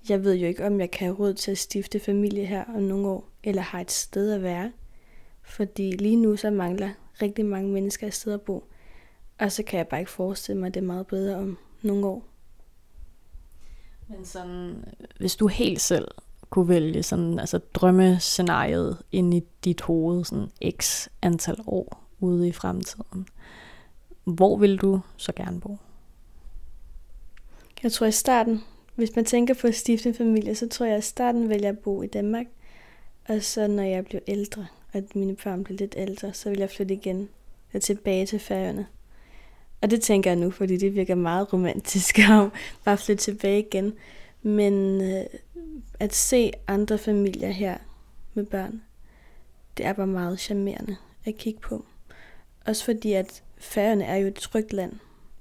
jeg 0.09 0.23
ved 0.23 0.35
jo 0.35 0.47
ikke, 0.47 0.65
om 0.65 0.79
jeg 0.79 0.91
kan 0.91 1.07
have 1.07 1.17
råd 1.19 1.33
til 1.33 1.51
at 1.51 1.57
stifte 1.57 1.99
familie 1.99 2.45
her 2.45 2.63
om 2.75 2.81
nogle 2.81 3.07
år, 3.07 3.29
eller 3.43 3.61
har 3.61 3.79
et 3.79 3.91
sted 3.91 4.33
at 4.33 4.43
være. 4.43 4.71
Fordi 5.41 5.91
lige 5.91 6.15
nu 6.15 6.35
så 6.35 6.51
mangler 6.51 6.89
rigtig 7.21 7.45
mange 7.45 7.71
mennesker 7.71 8.07
et 8.07 8.13
sted 8.13 8.33
at 8.33 8.41
bo. 8.41 8.63
Og 9.39 9.51
så 9.51 9.63
kan 9.63 9.77
jeg 9.77 9.87
bare 9.87 9.99
ikke 9.99 10.11
forestille 10.11 10.59
mig, 10.59 10.67
at 10.67 10.73
det 10.73 10.79
er 10.81 10.85
meget 10.85 11.07
bedre 11.07 11.35
om 11.35 11.57
nogle 11.81 12.07
år. 12.07 12.32
Men 14.15 14.25
sådan, 14.25 14.85
hvis 15.19 15.35
du 15.35 15.47
helt 15.47 15.81
selv 15.81 16.07
kunne 16.49 16.69
vælge 16.69 17.03
sådan, 17.03 17.39
altså 17.39 17.57
drømmescenariet 17.57 18.97
ind 19.11 19.33
i 19.33 19.43
dit 19.63 19.81
hoved, 19.81 20.25
sådan 20.25 20.49
x 20.81 21.07
antal 21.21 21.57
år 21.67 22.03
ude 22.19 22.47
i 22.47 22.51
fremtiden, 22.51 23.27
hvor 24.23 24.57
vil 24.57 24.77
du 24.77 24.99
så 25.17 25.31
gerne 25.31 25.61
bo? 25.61 25.77
Jeg 27.83 27.91
tror 27.91 28.07
i 28.07 28.11
starten, 28.11 28.63
hvis 28.95 29.15
man 29.15 29.25
tænker 29.25 29.53
på 29.53 29.67
at 29.67 29.75
stifte 29.75 30.09
en 30.09 30.15
familie, 30.15 30.55
så 30.55 30.69
tror 30.69 30.85
jeg, 30.85 30.95
at 30.95 31.03
i 31.03 31.07
starten 31.07 31.49
vil 31.49 31.61
jeg 31.61 31.77
bo 31.77 32.01
i 32.01 32.07
Danmark. 32.07 32.45
Og 33.29 33.43
så 33.43 33.67
når 33.67 33.83
jeg 33.83 34.05
bliver 34.05 34.21
ældre, 34.27 34.67
og 34.91 34.97
at 34.97 35.15
mine 35.15 35.35
børn 35.35 35.63
bliver 35.63 35.77
lidt 35.77 35.95
ældre, 35.97 36.33
så 36.33 36.49
vil 36.49 36.59
jeg 36.59 36.69
flytte 36.69 36.93
igen 36.93 37.29
og 37.73 37.81
tilbage 37.81 38.25
til 38.25 38.39
færgerne. 38.39 38.87
Og 39.83 39.91
det 39.91 40.01
tænker 40.01 40.29
jeg 40.29 40.39
nu, 40.39 40.51
fordi 40.51 40.77
det 40.77 40.95
virker 40.95 41.15
meget 41.15 41.53
romantisk 41.53 42.19
at 42.19 42.49
bare 42.85 42.97
flytte 42.97 43.23
tilbage 43.23 43.59
igen. 43.59 43.93
Men 44.41 45.01
øh, 45.01 45.25
at 45.99 46.13
se 46.13 46.51
andre 46.67 46.97
familier 46.97 47.49
her 47.49 47.77
med 48.33 48.45
børn, 48.45 48.81
det 49.77 49.85
er 49.85 49.93
bare 49.93 50.07
meget 50.07 50.39
charmerende 50.39 50.95
at 51.25 51.37
kigge 51.37 51.59
på. 51.59 51.85
Også 52.65 52.85
fordi, 52.85 53.13
at 53.13 53.43
Færøerne 53.57 54.03
er 54.03 54.15
jo 54.15 54.27
et 54.27 54.35
trygt 54.35 54.73
land. 54.73 54.93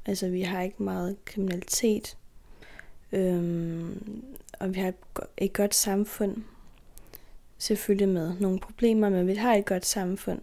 Altså, 0.07 0.29
vi 0.29 0.43
har 0.43 0.63
ikke 0.63 0.83
meget 0.83 1.25
kriminalitet. 1.25 2.17
Øhm, 3.13 4.23
og 4.61 4.75
vi 4.75 4.81
har 4.81 4.93
et 5.37 5.53
godt 5.53 5.75
samfund. 5.75 6.37
Selvfølgelig 7.59 8.09
med 8.09 8.33
nogle 8.41 8.61
problemer, 8.61 9.09
men 9.09 9.27
vi 9.27 9.35
har 9.35 9.55
et 9.55 9.65
godt 9.65 9.87
samfund. 9.87 10.41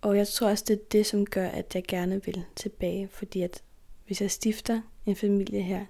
Og 0.00 0.16
jeg 0.16 0.28
tror 0.28 0.48
også, 0.50 0.64
det 0.68 0.74
er 0.74 0.84
det, 0.92 1.06
som 1.06 1.26
gør, 1.26 1.48
at 1.48 1.74
jeg 1.74 1.84
gerne 1.88 2.24
vil 2.24 2.44
tilbage. 2.56 3.08
Fordi 3.08 3.42
at 3.42 3.62
hvis 4.06 4.20
jeg 4.20 4.30
stifter 4.30 4.80
en 5.06 5.16
familie 5.16 5.62
her, 5.62 5.84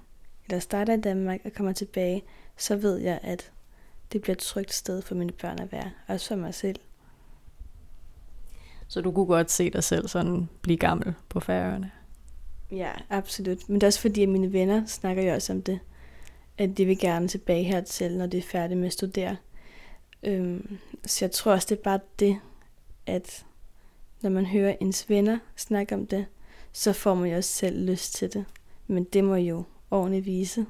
eller 0.45 0.59
starter 0.59 0.97
i 0.97 1.01
Danmark 1.01 1.41
og 1.45 1.53
kommer 1.53 1.73
tilbage, 1.73 2.23
så 2.57 2.77
ved 2.77 2.97
jeg, 2.97 3.21
at 3.23 3.53
det 4.13 4.21
bliver 4.21 4.35
et 4.35 4.39
trygt 4.39 4.75
sted 4.75 5.03
for 5.03 5.15
mine 5.15 5.33
børn 5.33 5.59
at 5.59 5.73
være. 5.73 5.91
Også 6.07 6.29
for 6.29 6.37
mig 6.37 6.55
selv. 6.55 6.81
Så 8.89 9.01
du 9.01 9.13
kunne 9.13 9.27
godt 9.27 9.51
se 9.51 9.71
dig 9.71 9.85
selv 9.85 10.09
sådan 10.09 10.49
blive 10.63 10.79
gammel 10.79 11.15
på 11.29 11.41
færøerne? 11.41 11.91
Ja, 12.71 12.91
absolut. 13.11 13.69
Men 13.69 13.75
det 13.75 13.83
er 13.83 13.87
også 13.87 14.01
fordi, 14.01 14.23
at 14.23 14.29
mine 14.29 14.53
venner 14.53 14.87
snakker 14.87 15.23
jo 15.23 15.35
også 15.35 15.53
om 15.53 15.63
det. 15.63 15.81
At 16.59 16.79
de 16.79 16.85
vil 16.85 16.99
gerne 16.99 17.29
tilbage 17.29 17.65
hertil, 17.65 18.19
når 18.19 18.27
de 18.27 18.39
er 18.39 18.43
færdige 18.43 18.79
med 18.79 18.87
at 18.87 18.93
studere. 18.93 19.37
Øhm, 20.23 20.79
så 21.07 21.25
jeg 21.25 21.33
tror 21.33 21.53
også, 21.53 21.67
det 21.71 21.79
er 21.79 21.83
bare 21.83 22.01
det, 22.19 22.39
at 23.07 23.45
når 24.23 24.31
man 24.31 24.47
hører 24.47 24.75
ens 24.81 25.09
venner 25.09 25.39
snakke 25.57 25.95
om 25.95 26.07
det, 26.07 26.27
så 26.73 26.93
får 26.93 27.15
man 27.15 27.31
jo 27.31 27.37
også 27.37 27.53
selv 27.53 27.87
lyst 27.91 28.15
til 28.15 28.33
det. 28.33 28.45
Men 28.87 29.05
det 29.05 29.25
må 29.25 29.35
jo 29.35 29.65
ordentligt 29.91 30.27
vise. 30.27 30.67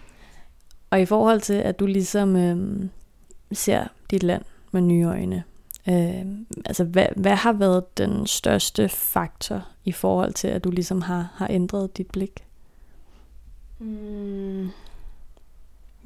og 0.90 1.00
i 1.00 1.06
forhold 1.06 1.40
til, 1.40 1.54
at 1.54 1.78
du 1.78 1.86
ligesom 1.86 2.36
øhm, 2.36 2.90
ser 3.52 3.86
dit 4.10 4.22
land 4.22 4.42
med 4.72 4.80
nye 4.80 5.04
øjne, 5.04 5.44
Øh, 5.88 6.26
altså, 6.64 6.84
hvad, 6.84 7.06
hvad 7.16 7.36
har 7.36 7.52
været 7.52 7.98
den 7.98 8.26
største 8.26 8.88
faktor 8.88 9.68
i 9.84 9.92
forhold 9.92 10.32
til, 10.32 10.48
at 10.48 10.64
du 10.64 10.70
ligesom 10.70 11.02
har, 11.02 11.32
har 11.34 11.48
ændret 11.50 11.96
dit 11.96 12.10
blik? 12.10 12.44
Mm. 13.78 14.70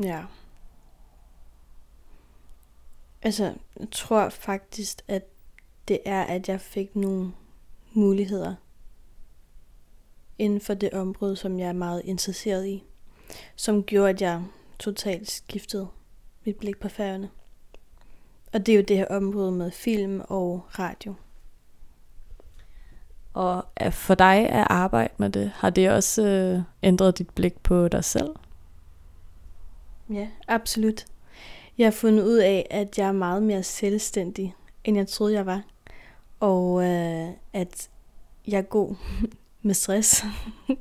Ja. 0.03 0.23
Altså, 3.23 3.45
jeg 3.81 3.89
tror 3.93 4.29
faktisk, 4.29 5.03
at 5.09 5.23
det 5.91 5.99
er, 6.05 6.23
at 6.23 6.49
jeg 6.49 6.61
fik 6.61 6.97
nogle 6.97 7.33
muligheder 7.93 8.55
inden 10.39 10.61
for 10.61 10.75
det 10.75 10.93
område, 10.93 11.37
som 11.37 11.59
jeg 11.59 11.69
er 11.69 11.73
meget 11.73 12.03
interesseret 12.05 12.67
i, 12.67 12.85
som 13.57 13.83
gjorde, 13.83 14.11
at 14.11 14.23
jeg 14.23 14.43
totalt 14.79 15.31
skiftede 15.31 15.89
mit 16.45 16.57
blik 16.57 16.81
på 16.81 16.89
færgerne. 16.89 17.31
Og 18.53 18.67
det 18.67 18.73
er 18.73 18.77
jo 18.77 18.85
det 18.89 18.97
her 18.97 19.07
område 19.07 19.53
med 19.53 19.71
film 19.71 20.21
og 20.29 20.67
radio. 20.79 21.15
Og 23.33 23.65
for 23.91 24.15
dig 24.15 24.49
at 24.49 24.67
arbejde 24.71 25.15
med 25.19 25.31
det, 25.31 25.51
har 25.55 25.71
det 25.71 25.91
også 25.91 26.27
øh, 26.27 26.63
ændret 26.83 27.19
dit 27.19 27.31
blik 27.31 27.63
på 27.63 27.89
dig 27.89 28.05
selv? 28.05 28.35
Ja, 30.11 30.29
absolut. 30.49 31.07
Jeg 31.79 31.87
har 31.87 31.93
fundet 31.93 32.25
ud 32.25 32.37
af, 32.37 32.67
at 32.71 32.99
jeg 32.99 33.09
er 33.09 33.13
meget 33.13 33.43
mere 33.43 33.63
selvstændig, 33.63 34.55
end 34.85 34.97
jeg 34.97 35.09
troede, 35.09 35.35
jeg 35.35 35.47
var. 35.47 35.63
Og 36.41 36.85
øh, 36.85 37.29
at 37.53 37.91
jeg 38.47 38.59
er 38.59 38.63
god 38.63 38.95
med 39.63 39.75
stress. 39.75 40.25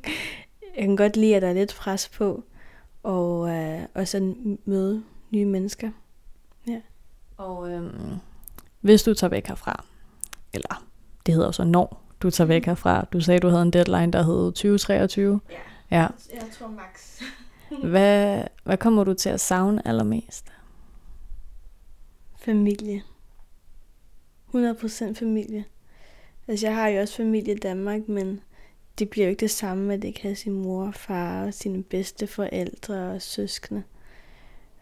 jeg 0.76 0.86
kan 0.86 0.96
godt 0.96 1.18
lide, 1.18 1.36
at 1.36 1.42
der 1.42 1.48
er 1.48 1.54
lidt 1.54 1.76
pres 1.76 2.10
på, 2.10 2.44
og, 3.04 3.50
øh, 3.50 3.82
og 3.94 4.08
så 4.08 4.34
møde 4.66 5.04
nye 5.32 5.46
mennesker. 5.46 5.92
Og 7.40 7.72
øhm, 7.72 8.20
hvis 8.82 9.04
du 9.04 9.14
tager 9.14 9.30
væk 9.30 9.48
herfra, 9.48 9.84
eller 10.54 10.86
det 11.26 11.34
hedder 11.34 11.48
jo 11.48 11.52
så 11.52 11.64
når 11.64 12.04
du 12.22 12.30
tager 12.30 12.48
væk 12.48 12.62
mhm. 12.62 12.70
herfra, 12.70 13.06
du 13.14 13.22
sagde, 13.22 13.40
du 13.40 13.48
havde 13.50 13.62
en 13.62 13.74
deadline, 13.74 14.12
der 14.14 14.24
hed 14.24 14.52
2023. 14.52 15.42
Ja, 15.50 15.56
ja. 15.98 16.08
jeg 16.34 16.44
tror 16.60 16.68
max. 16.68 17.22
hvad, 17.92 18.44
hvad 18.64 18.78
kommer 18.78 19.04
du 19.04 19.14
til 19.14 19.30
at 19.30 19.40
savne 19.40 19.88
allermest? 19.88 20.52
Familie. 22.38 23.02
100% 24.56 25.14
familie. 25.14 25.66
Altså, 26.48 26.68
jeg 26.68 26.76
har 26.76 26.88
jo 26.88 27.02
også 27.02 27.16
familie 27.16 27.54
i 27.54 27.58
Danmark, 27.58 28.08
men 28.08 28.42
det 29.00 29.10
bliver 29.10 29.26
jo 29.26 29.30
ikke 29.30 29.40
det 29.40 29.52
samme, 29.52 29.94
at 29.94 30.02
det 30.02 30.16
kan 30.16 30.24
have 30.24 30.36
sin 30.36 30.54
mor 30.54 30.86
og 30.88 30.96
far 30.96 31.46
og 31.46 31.54
sine 31.54 31.84
bedste 31.84 32.28
forældre 32.28 33.12
og 33.12 33.22
søskende. 33.22 33.84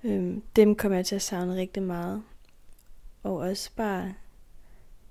Øhm, 0.03 0.41
dem 0.55 0.75
kommer 0.75 0.97
jeg 0.97 1.05
til 1.05 1.15
at 1.15 1.21
savne 1.21 1.55
rigtig 1.55 1.83
meget 1.83 2.23
og 3.23 3.37
også 3.37 3.69
bare 3.75 4.13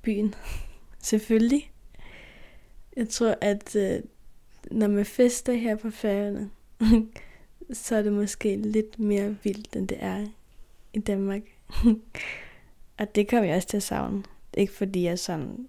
byen, 0.02 0.34
selvfølgelig. 1.10 1.70
Jeg 2.96 3.08
tror, 3.08 3.34
at 3.40 3.76
øh, 3.76 4.00
når 4.70 4.88
man 4.88 5.04
fester 5.04 5.52
her 5.52 5.76
på 5.76 5.90
færgerne, 5.90 6.50
så 7.72 7.96
er 7.96 8.02
det 8.02 8.12
måske 8.12 8.56
lidt 8.56 8.98
mere 8.98 9.36
vildt, 9.42 9.76
end 9.76 9.88
det 9.88 9.98
er 10.00 10.26
i 10.92 10.98
Danmark. 10.98 11.42
og 12.98 13.14
det 13.14 13.28
kommer 13.28 13.48
jeg 13.48 13.56
også 13.56 13.68
til 13.68 13.76
at 13.76 13.82
savne. 13.82 14.22
Ikke 14.56 14.72
fordi 14.72 15.04
jeg 15.04 15.18
sådan 15.18 15.68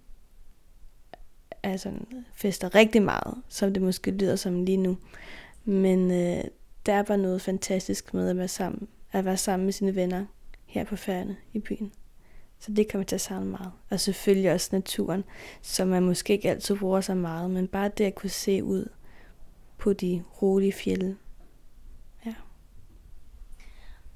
er 1.64 1.78
sådan, 1.78 2.08
fester 2.34 2.76
rigtig 2.76 3.02
meget, 3.02 3.36
som 3.48 3.74
det 3.74 3.84
måske 3.84 4.12
lyder 4.12 4.36
som 4.36 4.64
lige 4.64 4.78
nu. 4.78 4.98
Men 5.66 6.12
øh, 6.12 6.44
der 6.86 6.94
er 6.94 7.04
bare 7.04 7.18
noget 7.18 7.42
fantastisk 7.42 8.14
med 8.14 8.30
at 8.30 8.38
være 8.38 8.48
sammen, 8.48 8.88
at 9.12 9.26
være 9.26 9.38
sammen 9.38 9.66
med 9.66 9.74
sine 9.74 9.96
venner 9.96 10.26
her 10.66 10.84
på 10.84 10.96
færgerne 10.96 11.36
i 11.54 11.60
byen. 11.60 11.92
Så 12.60 12.72
det 12.72 12.92
kommer 12.92 13.06
til 13.06 13.16
at 13.16 13.22
savne 13.22 13.46
meget. 13.46 13.72
Og 13.90 14.00
selvfølgelig 14.00 14.52
også 14.52 14.70
naturen, 14.72 15.24
som 15.62 15.88
man 15.88 16.04
måske 16.04 16.34
ikke 16.34 16.50
altid 16.50 16.76
bruger 16.76 17.02
så 17.02 17.16
meget, 17.16 17.52
men 17.52 17.68
bare 17.68 17.92
det 17.98 18.04
at 18.04 18.16
kunne 18.16 18.30
se 18.30 18.64
ud 18.64 18.90
på 19.78 19.94
de 19.94 20.24
rolige 20.42 20.74
fjelle. 20.74 21.18
Ja. 22.26 22.34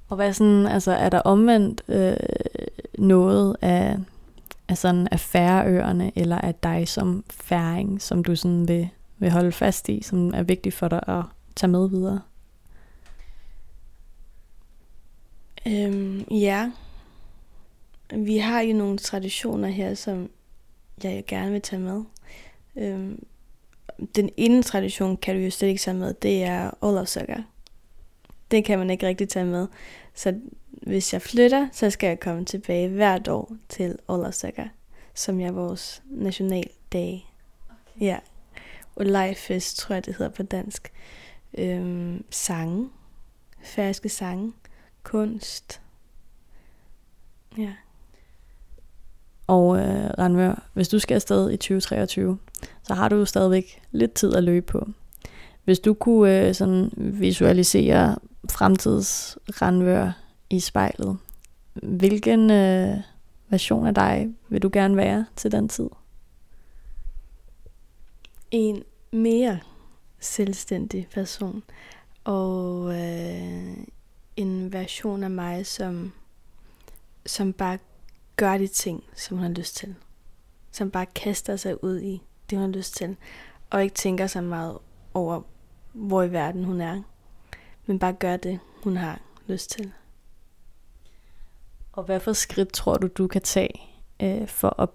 Og 0.08 0.16
hvad 0.16 0.32
sådan, 0.32 0.66
altså 0.66 0.92
er 0.92 1.08
der 1.08 1.20
omvendt 1.20 1.82
øh, 1.88 2.16
noget 2.98 3.56
af, 3.60 3.98
af 4.72 4.78
sådan 4.78 5.08
af 5.10 5.20
færøerne, 5.20 6.12
eller 6.18 6.38
af 6.38 6.54
dig 6.54 6.88
som 6.88 7.24
færing, 7.30 8.02
som 8.02 8.24
du 8.24 8.36
sådan 8.36 8.68
vil, 8.68 8.88
vil 9.18 9.30
holde 9.30 9.52
fast 9.52 9.88
i, 9.88 10.02
som 10.02 10.34
er 10.34 10.42
vigtigt 10.42 10.74
for 10.74 10.88
dig 10.88 11.00
at 11.08 11.24
tage 11.56 11.70
med 11.70 11.88
videre? 11.88 12.20
Øhm, 15.66 16.20
ja. 16.30 16.70
Vi 18.16 18.38
har 18.38 18.60
jo 18.60 18.74
nogle 18.74 18.98
traditioner 18.98 19.68
her, 19.68 19.94
som 19.94 20.30
jeg 21.04 21.24
gerne 21.26 21.52
vil 21.52 21.62
tage 21.62 21.82
med. 21.82 22.02
Øhm, 22.76 23.24
den 24.16 24.30
ene 24.36 24.62
tradition 24.62 25.16
kan 25.16 25.34
du 25.34 25.40
jo 25.40 25.50
slet 25.50 25.68
ikke 25.68 25.80
tage 25.80 25.96
med, 25.96 26.14
det 26.14 26.44
er 26.44 26.70
Olavsøkker. 26.80 27.42
Det 28.50 28.64
kan 28.64 28.78
man 28.78 28.90
ikke 28.90 29.06
rigtig 29.06 29.28
tage 29.28 29.44
med. 29.44 29.66
Så 30.14 30.34
hvis 30.86 31.12
jeg 31.12 31.22
flytter, 31.22 31.68
så 31.72 31.90
skal 31.90 32.06
jeg 32.06 32.20
komme 32.20 32.44
tilbage 32.44 32.88
hvert 32.88 33.28
år 33.28 33.52
til 33.68 33.98
Olavsøkker, 34.08 34.68
som 35.14 35.40
er 35.40 35.50
vores 35.50 36.02
nationaldag. 36.10 37.32
Okay. 37.70 38.06
Ja. 38.06 38.18
Og 38.96 39.06
Lejfest, 39.06 39.78
tror 39.78 39.94
jeg, 39.94 40.06
det 40.06 40.16
hedder 40.16 40.32
på 40.32 40.42
dansk. 40.42 40.92
Øhm, 41.58 42.24
sange. 42.30 42.88
Færske 43.62 44.08
sange. 44.08 44.52
Kunst. 45.02 45.80
Ja. 47.58 47.72
Og 49.46 49.78
øh, 49.78 50.10
Ranvør, 50.18 50.68
hvis 50.72 50.88
du 50.88 50.98
skal 50.98 51.14
afsted 51.14 51.50
i 51.50 51.56
2023, 51.56 52.38
så 52.82 52.94
har 52.94 53.08
du 53.08 53.16
jo 53.16 53.24
stadigvæk 53.24 53.82
lidt 53.90 54.12
tid 54.12 54.34
at 54.34 54.44
løbe 54.44 54.66
på. 54.66 54.88
Hvis 55.64 55.80
du 55.80 55.94
kunne 55.94 56.48
øh, 56.48 56.54
sådan 56.54 56.90
visualisere 56.96 58.16
fremtids 58.50 59.38
Ranvør 59.62 60.21
i 60.52 60.60
spejlet, 60.60 61.18
hvilken 61.72 62.50
øh, 62.50 62.96
version 63.48 63.86
af 63.86 63.94
dig 63.94 64.34
vil 64.48 64.62
du 64.62 64.70
gerne 64.72 64.96
være 64.96 65.26
til 65.36 65.52
den 65.52 65.68
tid? 65.68 65.88
En 68.50 68.82
mere 69.12 69.60
selvstændig 70.20 71.08
person. 71.14 71.62
Og 72.24 72.94
øh, 73.00 73.76
en 74.36 74.72
version 74.72 75.24
af 75.24 75.30
mig, 75.30 75.66
som, 75.66 76.12
som 77.26 77.52
bare 77.52 77.78
gør 78.36 78.58
de 78.58 78.66
ting, 78.66 79.04
som 79.14 79.36
hun 79.36 79.46
har 79.46 79.52
lyst 79.52 79.76
til. 79.76 79.94
Som 80.72 80.90
bare 80.90 81.06
kaster 81.06 81.56
sig 81.56 81.84
ud 81.84 82.00
i 82.00 82.22
det, 82.50 82.58
hun 82.58 82.68
har 82.68 82.76
lyst 82.76 82.96
til. 82.96 83.16
Og 83.70 83.82
ikke 83.82 83.94
tænker 83.94 84.26
så 84.26 84.40
meget 84.40 84.78
over, 85.14 85.42
hvor 85.92 86.22
i 86.22 86.32
verden 86.32 86.64
hun 86.64 86.80
er. 86.80 87.02
Men 87.86 87.98
bare 87.98 88.12
gør 88.12 88.36
det, 88.36 88.58
hun 88.84 88.96
har 88.96 89.20
lyst 89.46 89.70
til. 89.70 89.92
Og 91.92 92.04
hvad 92.04 92.20
for 92.20 92.32
skridt 92.32 92.72
tror 92.72 92.96
du, 92.96 93.06
du 93.06 93.26
kan 93.26 93.42
tage 93.42 93.80
øh, 94.22 94.48
for 94.48 94.80
at 94.80 94.88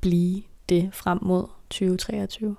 blive 0.00 0.42
det 0.68 0.90
frem 0.94 1.18
mod 1.22 1.46
2023? 1.70 2.56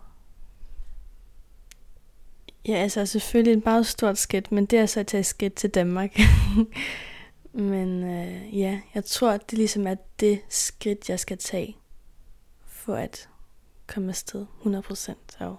Ja, 2.68 2.74
altså 2.74 3.06
selvfølgelig 3.06 3.54
et 3.58 3.66
meget 3.66 3.88
stort 3.88 4.18
skridt, 4.18 4.52
men 4.52 4.66
det 4.66 4.80
er 4.80 4.86
så 4.86 5.00
at 5.00 5.08
tage 5.08 5.24
skridt 5.24 5.54
til 5.54 5.70
Danmark. 5.70 6.20
men 7.54 8.04
øh, 8.04 8.60
ja, 8.60 8.82
jeg 8.96 9.06
tror, 9.06 9.32
at 9.32 9.52
det 9.52 9.58
ligesom 9.58 9.88
er 9.88 9.96
det 10.20 10.42
skridt, 10.50 11.10
jeg 11.10 11.20
skal 11.20 11.38
tage 11.38 11.78
for 12.66 12.96
at 12.96 13.30
komme 13.88 14.10
afsted 14.10 14.46
100% 14.66 15.14
og 15.40 15.58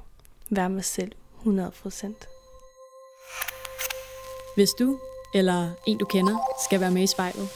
være 0.51 0.71
mig 0.71 0.85
selv 0.85 1.13
100%. 1.45 2.07
Hvis 4.57 4.71
du 4.71 4.99
eller 5.35 5.71
en 5.87 5.99
du 5.99 6.05
kender 6.05 6.39
skal 6.67 6.81
være 6.81 6.91
med 6.91 7.03
i 7.03 7.07
spejlet, 7.07 7.49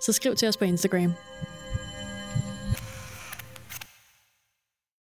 så 0.00 0.12
skriv 0.12 0.34
til 0.36 0.48
os 0.48 0.56
på 0.56 0.64
Instagram. 0.64 1.14